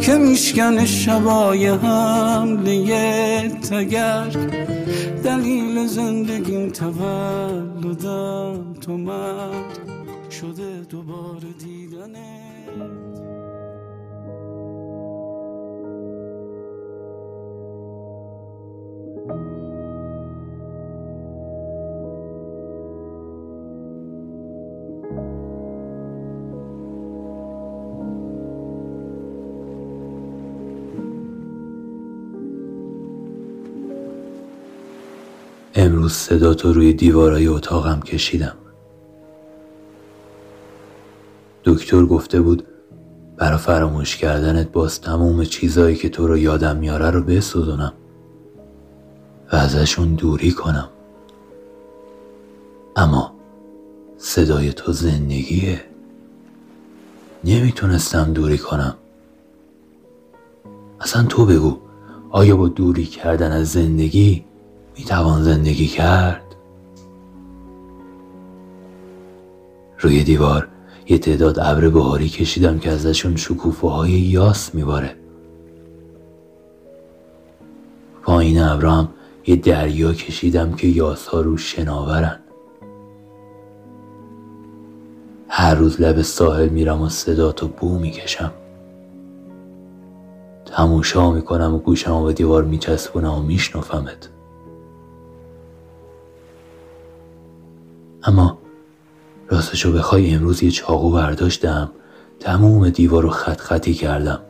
[0.00, 4.36] که میشکن شبای حمله تگرگ
[5.24, 9.78] دلیل زندگیم تولدم تو مرد
[10.30, 13.21] شده دوباره دیدنت.
[35.74, 38.56] امروز صدا تو روی دیوارای اتاقم کشیدم.
[41.64, 42.66] دکتر گفته بود
[43.36, 47.92] برا فراموش کردنت باز تموم چیزایی که تو رو یادم میاره رو بسوزونم
[49.52, 50.88] و ازشون دوری کنم.
[52.96, 53.34] اما
[54.18, 55.80] صدای تو زندگیه.
[57.44, 58.94] نمی‌تونستم دوری کنم.
[61.00, 61.78] اصلا تو بگو
[62.30, 64.44] آیا با دوری کردن از زندگی
[64.98, 66.42] می‌توان زندگی کرد؟
[69.98, 70.68] روی دیوار
[71.08, 75.16] یه تعداد ابر بهاری کشیدم که ازشون شکوفه های یاس میباره.
[78.22, 79.08] پایین ابرام
[79.46, 82.38] یه دریا کشیدم که یاس ها رو شناورن.
[85.48, 88.52] هر روز لب ساحل میرم و صدا تو بو می‌کشم.
[90.64, 94.31] تموشا می‌کنم و گوشم و به دیوار میچسبونم و میشنفمت
[98.24, 98.58] اما
[99.48, 101.90] راستشو بخوای امروز یه چاقو برداشتم
[102.40, 104.40] تموم دیوار رو خط خطی کردم.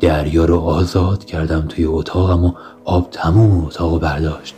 [0.00, 2.52] دریا رو آزاد کردم توی اتاقم و
[2.84, 4.54] آب تموم اتاق برداشت.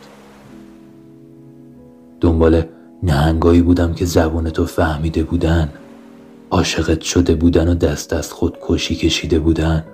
[2.20, 2.62] دنبال
[3.02, 5.68] نهنگایی بودم که زبون تو فهمیده بودن
[6.50, 9.84] عاشقت شده بودن و دست از خود کشی کشیده بودن.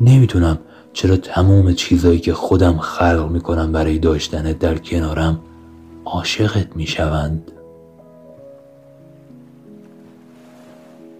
[0.00, 0.58] نمی‌تونم
[0.92, 5.40] چرا تموم چیزایی که خودم خلق می‌کنم برای داشتنت در کنارم
[6.04, 7.52] عاشقت می‌شوند.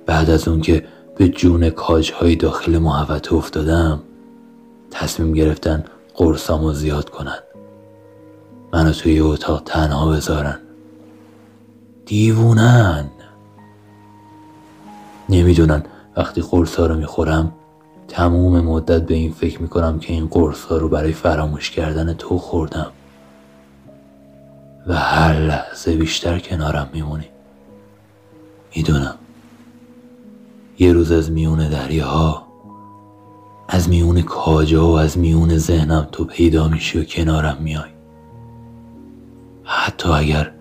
[0.07, 0.85] بعد از اون که
[1.16, 4.01] به جون کاجهای داخل محوطه افتادم
[4.91, 7.39] تصمیم گرفتن قرصامو زیاد کنن.
[8.72, 10.59] منو توی اتاق تنها بذارن.
[12.07, 13.11] دیوونن.
[15.28, 15.83] نمی‌دونن
[16.16, 17.53] وقتی قرصا رو می‌خورم
[18.09, 22.93] تموم مدت به این فکر می‌کنم که این قرصا رو برای فراموش کردن تو خوردم.
[24.87, 27.28] و هر لحظه بیشتر کنارم میمونی.
[28.76, 29.14] می‌دونم.
[30.78, 32.47] یه روز از میون دریاها
[33.68, 37.91] از میون کاجا و از میون ذهنم تو پیدا میشی و کنارم میای.
[39.64, 40.53] حتی اگر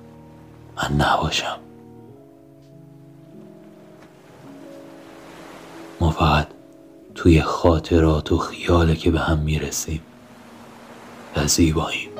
[0.77, 1.57] من نباشم.
[5.99, 6.47] ما فقط
[7.15, 10.01] توی خاطرات و خیاله که به هم می‌رسیم
[11.37, 12.10] و زیباییم.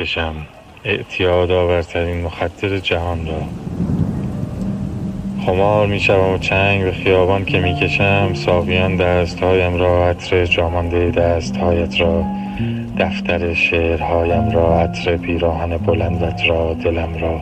[0.00, 0.46] انتظارت را می کشم.
[0.84, 3.42] اعتیاد آورترین مخدر جهان را.
[5.46, 11.10] خمار می شوم و چنگ به خیابان که می کشم ساقیان دستهایم را عطر جامانده
[11.10, 12.24] دستهایت را.
[12.98, 17.40] دفتر شعرهایم را عطر پیراهن بلندت را دلم را.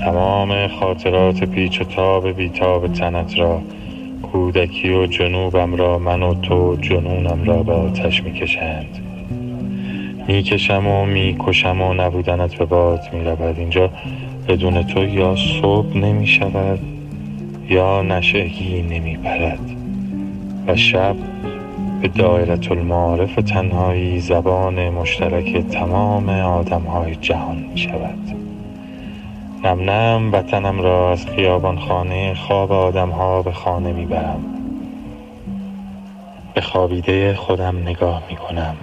[0.00, 3.62] تمام خاطرات پیچ و تاب بیتاب تنت را.
[4.32, 9.09] کودکی و جنوبم را من و تو جنونم را به آتش می کشند
[10.30, 13.58] می‌کشم و می‌کشم و نبودنت به باد می‌رود.
[13.58, 13.90] اینجا
[14.48, 16.78] بدون تو یا صبح نمی شود
[17.68, 19.70] یا نشگی نمی پرد
[20.66, 21.16] و شب
[22.02, 28.18] به دایرة المعارف تنهایی زبان مشترک تمام آدمهای جهان می شود
[29.64, 34.44] نم نم وطنم را از خیابان خانه خواب آدمها به خانه می برم
[36.54, 38.76] به خوابیده خودم نگاه می کنم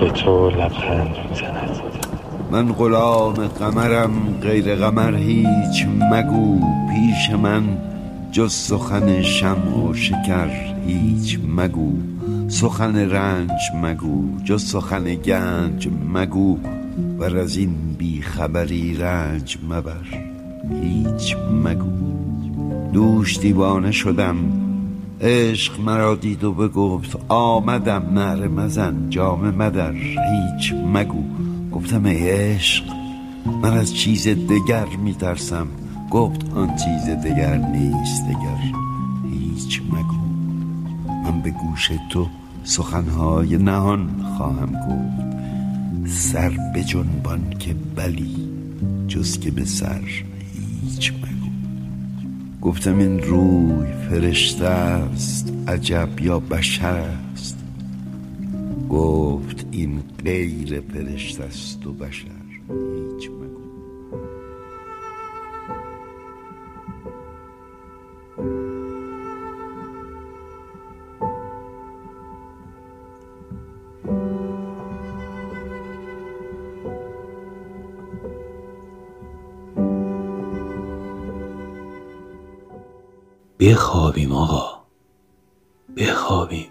[0.00, 1.80] به تو لبخند می زند
[2.50, 7.62] من غلام قمرم غیر قمر هیچ مگو پیش من
[8.32, 10.48] جز سخن شمع و شکر
[10.86, 11.92] هیچ مگو.
[12.48, 16.58] سخن رنج مگو جز سخن گنج مگو.
[17.18, 20.06] ور از این بیخبری رنج مبر
[20.82, 21.90] هیچ مگو.
[22.92, 24.65] دوش دیوانه شدم
[25.20, 31.22] عشق مرا دید و بگفت آمدم نعره مزن جام مدر هیچ مگو.
[31.72, 32.84] گفتم ای عشق
[33.62, 35.66] من از چیز دگر میترسم.
[36.10, 38.58] گفت آن چیز دگر نیست دگر
[39.30, 40.26] هیچ مگو.
[41.24, 42.26] من به گوش تو
[42.64, 45.26] سخنهای نهان خواهم گفت.
[46.08, 48.48] سر به جنبان که بلی
[49.08, 50.00] جز که به سر
[50.82, 51.45] هیچ مگو.
[52.66, 57.58] گفتم این روی فرشته است عجب یا بشر است.
[58.88, 62.26] گفت این غیر فرشته است و بشر
[62.68, 63.65] هیچ مگو.
[83.76, 84.82] بخوابیم آقا.
[85.96, 86.66] بخوابیم.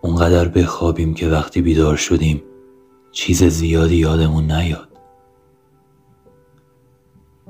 [0.00, 2.42] اونقدر بخوابیم که وقتی بیدار شدیم
[3.12, 4.88] چیز زیادی یادمون نیاد.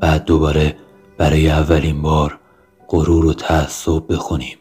[0.01, 0.77] بعد دوباره
[1.19, 2.39] برای اولین بار
[2.89, 4.59] غرور و تعصب بخونیم.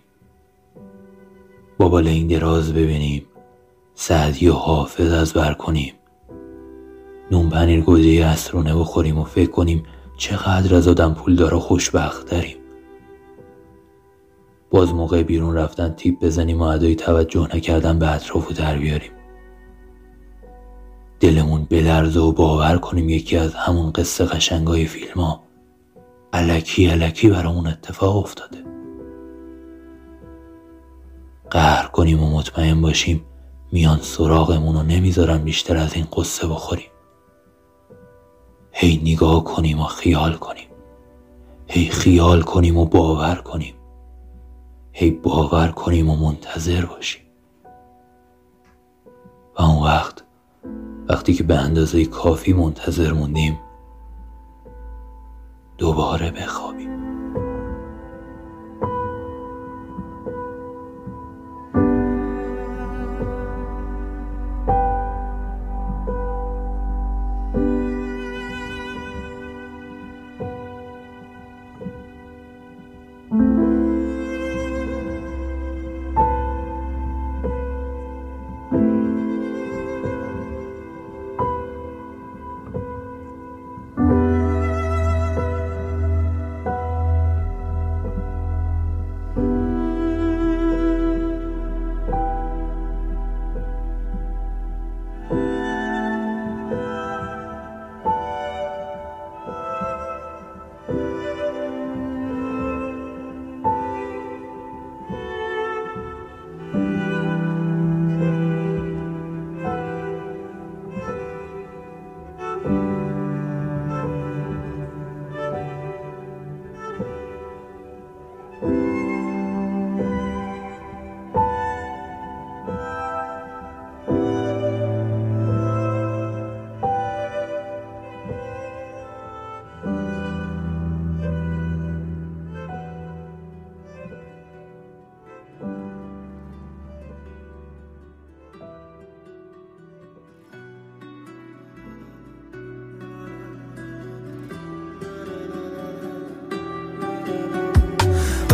[1.77, 3.25] با این دراز ببینیم
[3.95, 5.93] سعدی و حافظ از بر کنیم.
[7.31, 9.83] نون پنیر گوجه اسرونه بخوریم و فکر کنیم
[10.17, 12.58] چقدر از آدم پول داره خوشبخت داریم
[14.71, 19.11] باز موقع بیرون رفتن تیپ بزنیم و ادای توجه نکردن به اطراف و در بیاریم.
[21.19, 25.43] دلمون بلرزه و باور کنیم یکی از همون قصه قشنگای فیلم ها
[26.33, 28.57] علکی علکی برامون اتفاق افتاده.
[31.49, 33.25] قهر کنیم و مطمئن باشیم
[33.71, 36.89] میان سراغمون رو نمی‌ذارن بیشتر از این قصه بخوریم.
[38.71, 40.67] هی نگاه کنیم و خیال کنیم.
[41.67, 43.73] هی خیال کنیم و باور کنیم.
[44.99, 47.21] هی باور کنیم و منتظر باشیم.
[49.59, 50.23] و اون وقت
[51.09, 53.59] وقتی که به اندازه کافی منتظر موندیم
[55.77, 56.88] دوباره بخوابیم.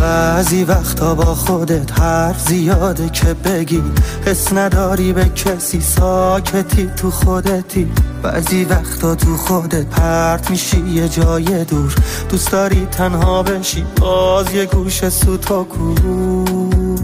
[0.06, 3.82] بعضی وقتا با خودت حرف زیاده که بگی
[4.26, 7.92] حس نداری به کسی ساکتی تو خودتی.
[8.22, 11.94] بعضی وقتا تو خودت پرت میشی یه جای دور.
[12.28, 16.96] دوست داری تنها بشی باز یه گوش سوتا کور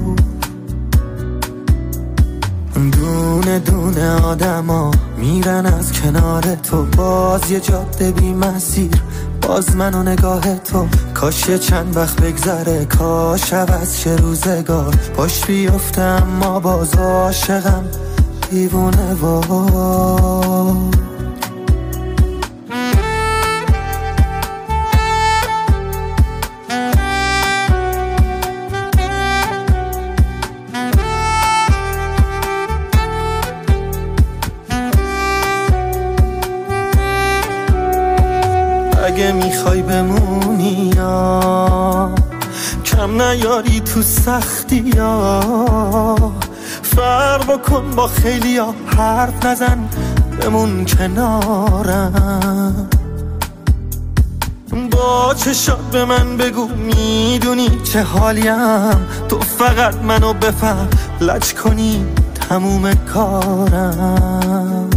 [2.92, 8.90] دونه دونه آدما میرن از کنار تو باز یه جاده بی مسیر
[9.52, 10.86] باز من و نگاه تو.
[11.14, 12.84] کاش یه چند وقت بگذره.
[12.84, 14.94] کاش عوض چه روزگار.
[15.16, 17.84] پاش بیفته اما باز عاشقم.
[18.50, 20.76] دیوونه وار
[43.94, 45.40] تو سختی یا
[46.82, 49.88] فرق بکن با خیلی ها حرف نزن
[50.40, 52.88] بمون کنارم.
[54.90, 60.88] با چشات به من بگو می‌دونی چه حالیم؟ تو فقط منو بفهم
[61.20, 62.06] لج کنی
[62.48, 64.90] تموم کارم.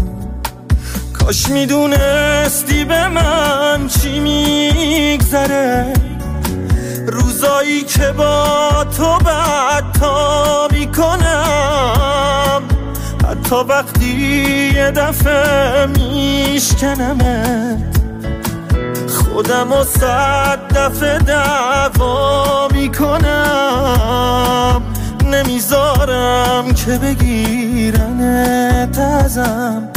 [1.14, 5.94] کاش می‌دونستی به من چی میگذره.
[7.46, 10.68] روزایی که با تو بعد تا
[10.98, 12.62] کنم
[13.30, 17.16] حتی وقتی یه دفعه میشکنمت
[19.08, 23.22] خودم و صد دفعه دعوا می‌کنم.
[25.32, 28.20] نمی‌ذارم که بگیرنت
[29.00, 29.90] ازم.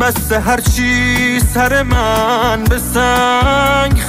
[0.00, 4.00] بس هرچی سر من به سنگ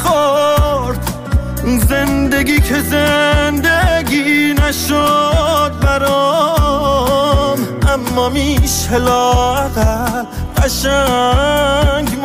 [1.75, 7.57] زندگی که زندگی نشد برام
[7.87, 10.25] اما میشه لاغل
[10.57, 12.17] قشنگ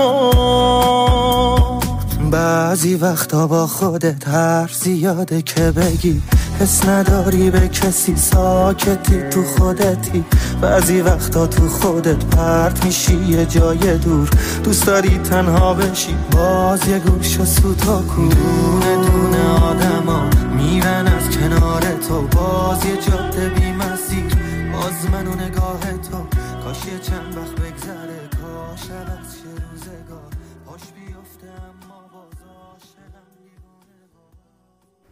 [2.31, 6.23] بعضی وقتا با خودت حرف زیاده که بگی
[6.61, 10.25] حس نداری به کسی ساکتی تو خودتی.
[10.61, 14.31] بعضی وقتا تو خودت پرت میشی یه جای دور.
[14.65, 21.83] دوست داری تنها بشی باز یه گوش و سوتا کن دونه آدما میرن از کنار
[21.83, 22.23] تو.
[22.23, 24.35] باز یه جاده بی مسیر
[24.73, 26.19] باز من و نگاه تو.
[26.65, 28.29] کاش یه چند وقت بگذره.
[28.43, 30.31] کاش از چه روزگار.
[30.67, 32.83] پاش بیفته اما باز.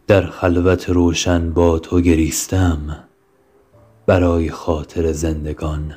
[0.07, 2.97] در خلوت روشن با تو گریستم.
[4.05, 5.93] برای خاطر زندگان.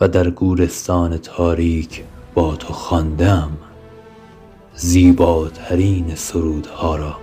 [0.00, 2.04] و در گورستان تاریک
[2.34, 3.50] با تو خواندم.
[4.82, 7.16] زیباترین سرودها را.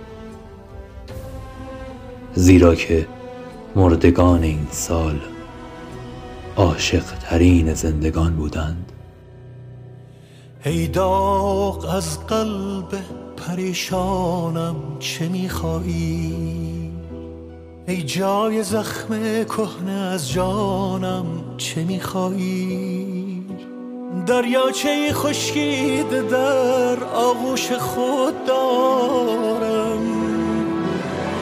[2.34, 3.06] زیرا که
[3.76, 5.20] مردگان این سال
[6.56, 8.92] عاشق ترین زندگان بودند.
[10.64, 12.98] ای داغ از قلب
[13.36, 16.92] پریشانم چه میخوایی
[17.88, 23.17] ای جای زخم کهنه از جانم چه میخوایی
[24.28, 29.98] دریاچه خشکیده در آغوش خود دارم.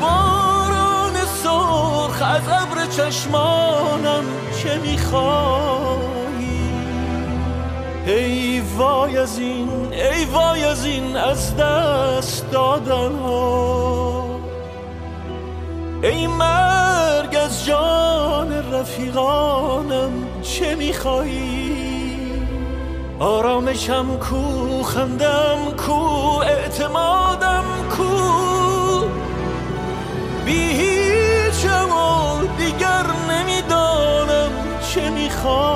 [0.01, 4.25] باران سرخ از ابر چشمانم
[4.63, 5.97] چه میخوایی؟
[8.07, 14.41] ای وای از این ای وای از این از دست دادن ها
[16.03, 20.11] ای مرگ از جان رفیقانم
[20.43, 21.66] چه میخوایی؟
[23.21, 27.65] آرامشم کو خندم کو اعتمادم
[27.97, 28.05] کو.
[30.45, 34.51] بی هیچم و دیگر نمی‌دانم
[34.89, 35.76] چه میخوایی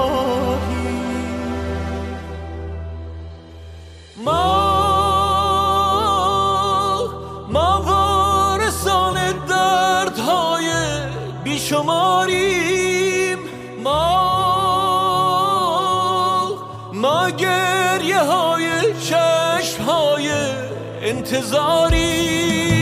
[21.32, 22.79] انتظاریم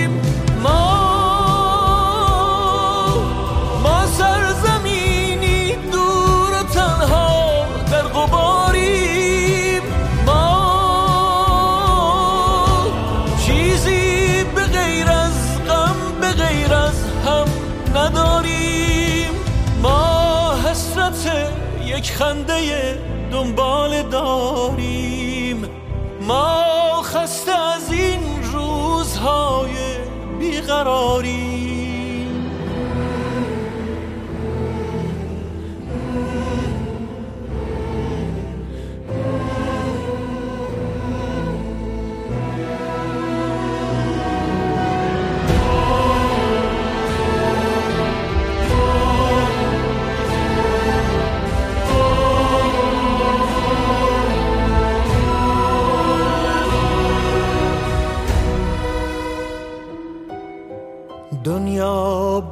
[30.88, 31.37] Արորի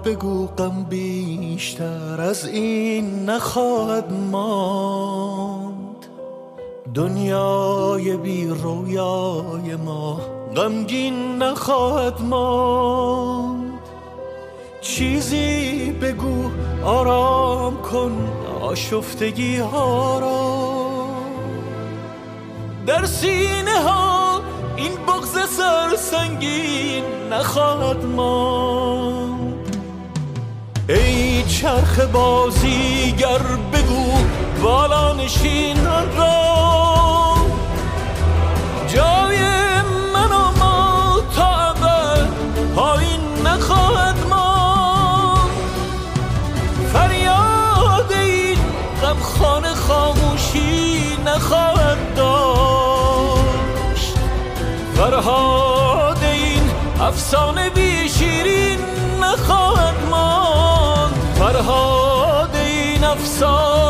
[0.07, 6.07] بگو غم بیشتر از این نخواهد ماند.
[6.95, 10.21] دنیای بی رویای ما
[10.57, 13.81] غمگین نخواهد ماند.
[14.81, 16.51] چیزی بگو
[16.85, 18.29] آرام کن
[18.61, 20.67] آشفتگی ها را.
[22.87, 24.41] در سینه ها
[24.77, 28.86] این بغز سرسنگین نخواهد ماند.
[30.89, 33.39] ای چرخ بازیگر
[33.73, 34.13] بگو
[34.63, 37.37] بالا نشینان را.
[38.89, 39.39] جای
[40.15, 42.29] من و ما تا ابد
[42.77, 45.51] پایین نخواهد ماند.
[46.93, 48.59] فریاد این
[49.03, 54.15] غمخانه خاموشی نخواهد داشت.
[54.95, 56.71] فرهاد این
[57.01, 57.71] افسانه
[63.07, 63.86] این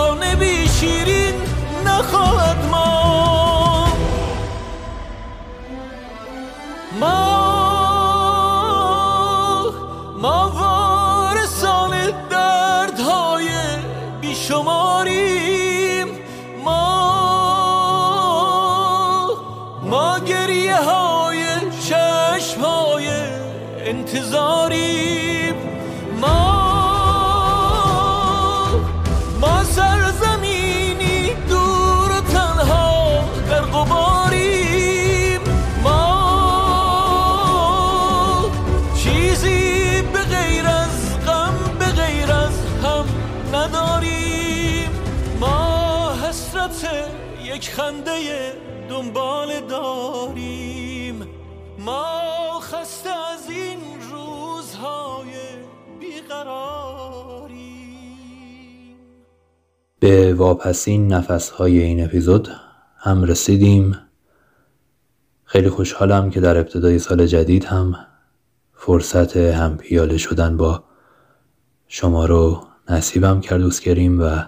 [60.37, 62.49] واپسین نفسهای این اپیزود
[62.99, 63.99] هم رسیدیم.
[65.45, 67.97] خیلی خوشحالم که در ابتدای سال جدید هم
[68.74, 70.84] فرصت هم پیاله شدن با
[71.89, 74.43] شما رو نصیبم کرد دوست کریم و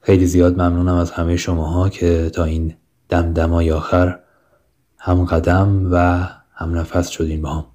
[0.00, 2.74] خیلی زیاد ممنونم از همه شماها که تا این
[3.08, 4.18] دمدمای آخر
[4.98, 7.66] هم قدم و هم نفس شدین با هم.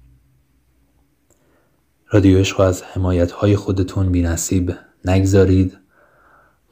[2.10, 4.74] رادیو عشق از حمایت های خودتون بی نصیب
[5.04, 5.78] نگذارید.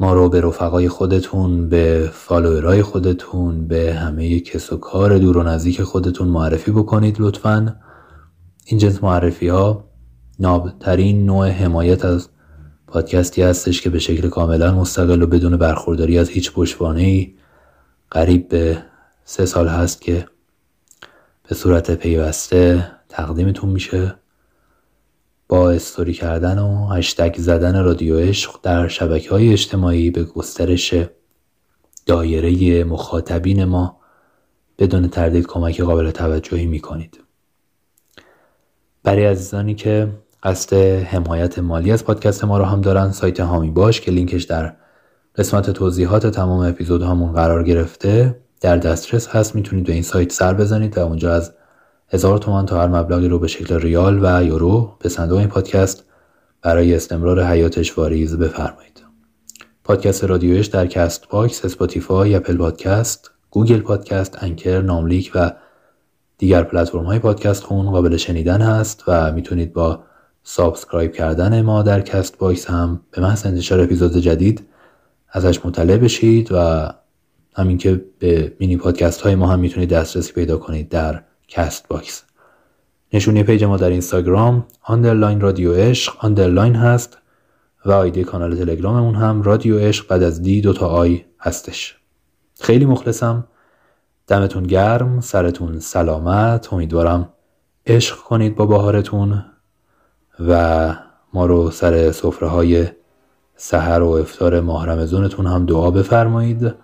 [0.01, 5.42] ما رو به رفقای خودتون به فالوورای خودتون به همه کس و کار دور و
[5.42, 7.76] نزدیک خودتون معرفی بکنید لطفا.
[8.64, 9.84] این جنس معرفی ها
[10.38, 12.28] نابترین نوع حمایت از
[12.86, 17.34] پادکستی هستش که به شکل کاملا مستقل و بدون برخورداری از هیچ پشتوانه ای
[18.11, 18.82] قریب به
[19.24, 20.26] سه سال هست که
[21.48, 24.19] به صورت پیوسته تقدیمتون میشه.
[25.51, 30.94] با استوری کردن و هشتگ زدن رادیو عشق در شبکه های اجتماعی به گسترش
[32.07, 34.01] دایره مخاطبین ما
[34.78, 37.20] بدون تردید کمک قابل توجهی می‌کنید.
[39.03, 40.09] برای عزیزانی که
[40.42, 44.76] قصد حمایت مالی از پادکست ما رو هم دارن سایت هامی باش که لینکش در
[45.36, 49.55] قسمت توضیحات تمام اپیزود همون قرار گرفته در دسترس هست.
[49.55, 51.53] می‌تونید به این سایت سر بزنید و اونجا از
[52.12, 56.04] هزار تومان تا هر مبلغی رو به شکل ریال و یورو به صندوق این پادکست
[56.62, 59.02] برای استمرار حیاتش واریز بفرمایید.
[59.84, 65.52] پادکست رادیو عشق در Castbox، Spotify، Apple Podcast، Google Podcast، Anchor، ناملیک و
[66.38, 70.02] دیگر پلتفرم های پادکست خون قابل شنیدن هست و می‌تونید با
[70.42, 74.66] subscribe کردن ما در Castbox هم به محض انتشار اپیزود جدید
[75.32, 76.88] ازش مطلع بشید و
[77.56, 82.24] همین که به مینی پادکست های ما هم می‌تونید دسترسی پیدا کنید در Castbox
[83.12, 87.18] نشونی پیج ما در اینستاگرام underline رادیو عشق underline هست
[87.84, 91.96] و آیدی کانال تلگراممون هم رادیو عشق بعد از D دوتا I هستش.
[92.61, 93.46] خیلی مخلصم.
[94.26, 96.72] دمتون گرم سرتون سلامت.
[96.72, 97.28] امیدوارم
[97.86, 99.44] عشق کنید با بهارتون
[100.48, 100.94] و
[101.34, 102.86] ما رو سر سفره های
[103.57, 106.74] سحر و افتار ماه رمزونتون هم دعا بفرمایید.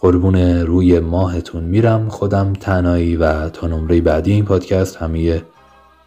[0.00, 5.42] قربون روی ماهتون میرم خودم تنهایی و تا نمره بعدی این پادکست همه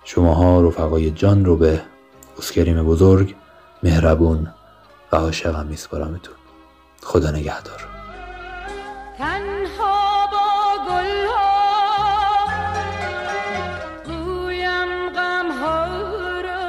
[0.04, 1.82] شماها رفقای جان رو به
[2.38, 3.36] اسکریم بزرگ
[3.84, 4.48] مهربون
[5.12, 6.36] و عاشقم میسپارمتون.
[7.04, 7.88] خدا نگهدار.
[9.18, 10.48] تنها با
[10.88, 11.28] گل
[14.06, 15.86] گویم ها
[16.42, 16.68] را.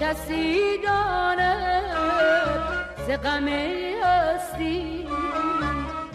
[0.00, 1.82] کسی داند
[3.06, 3.46] ز غم
[4.38, 5.06] هستی؟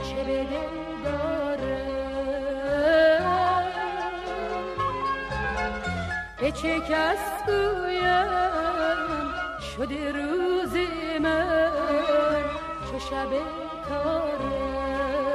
[0.03, 1.85] چه به دل داره؟
[6.37, 9.33] به چه کس گویم
[9.75, 11.69] شده روزی من؟
[12.91, 13.29] چه شب
[13.89, 15.32] کاره؟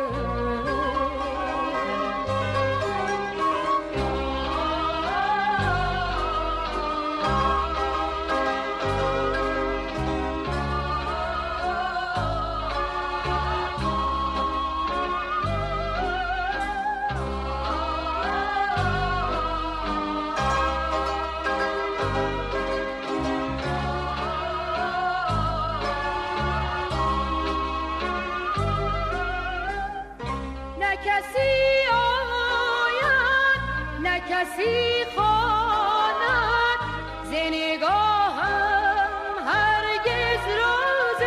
[34.59, 36.81] کسی خواند
[37.25, 37.33] ز
[39.47, 41.23] هرگز راز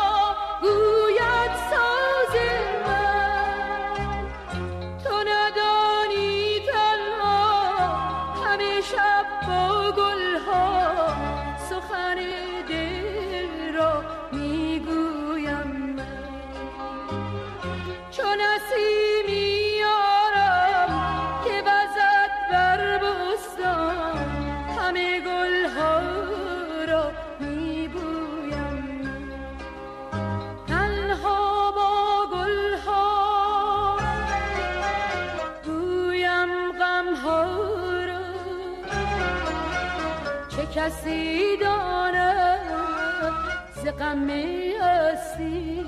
[44.15, 45.85] همه اسی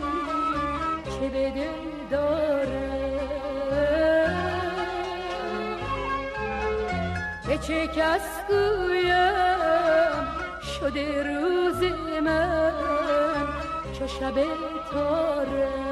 [1.03, 3.19] که به دل داره.
[7.47, 10.27] به چه کس گویم
[10.79, 11.83] شده روز
[12.23, 12.73] من
[13.99, 14.33] که شب
[14.91, 15.86] تاره.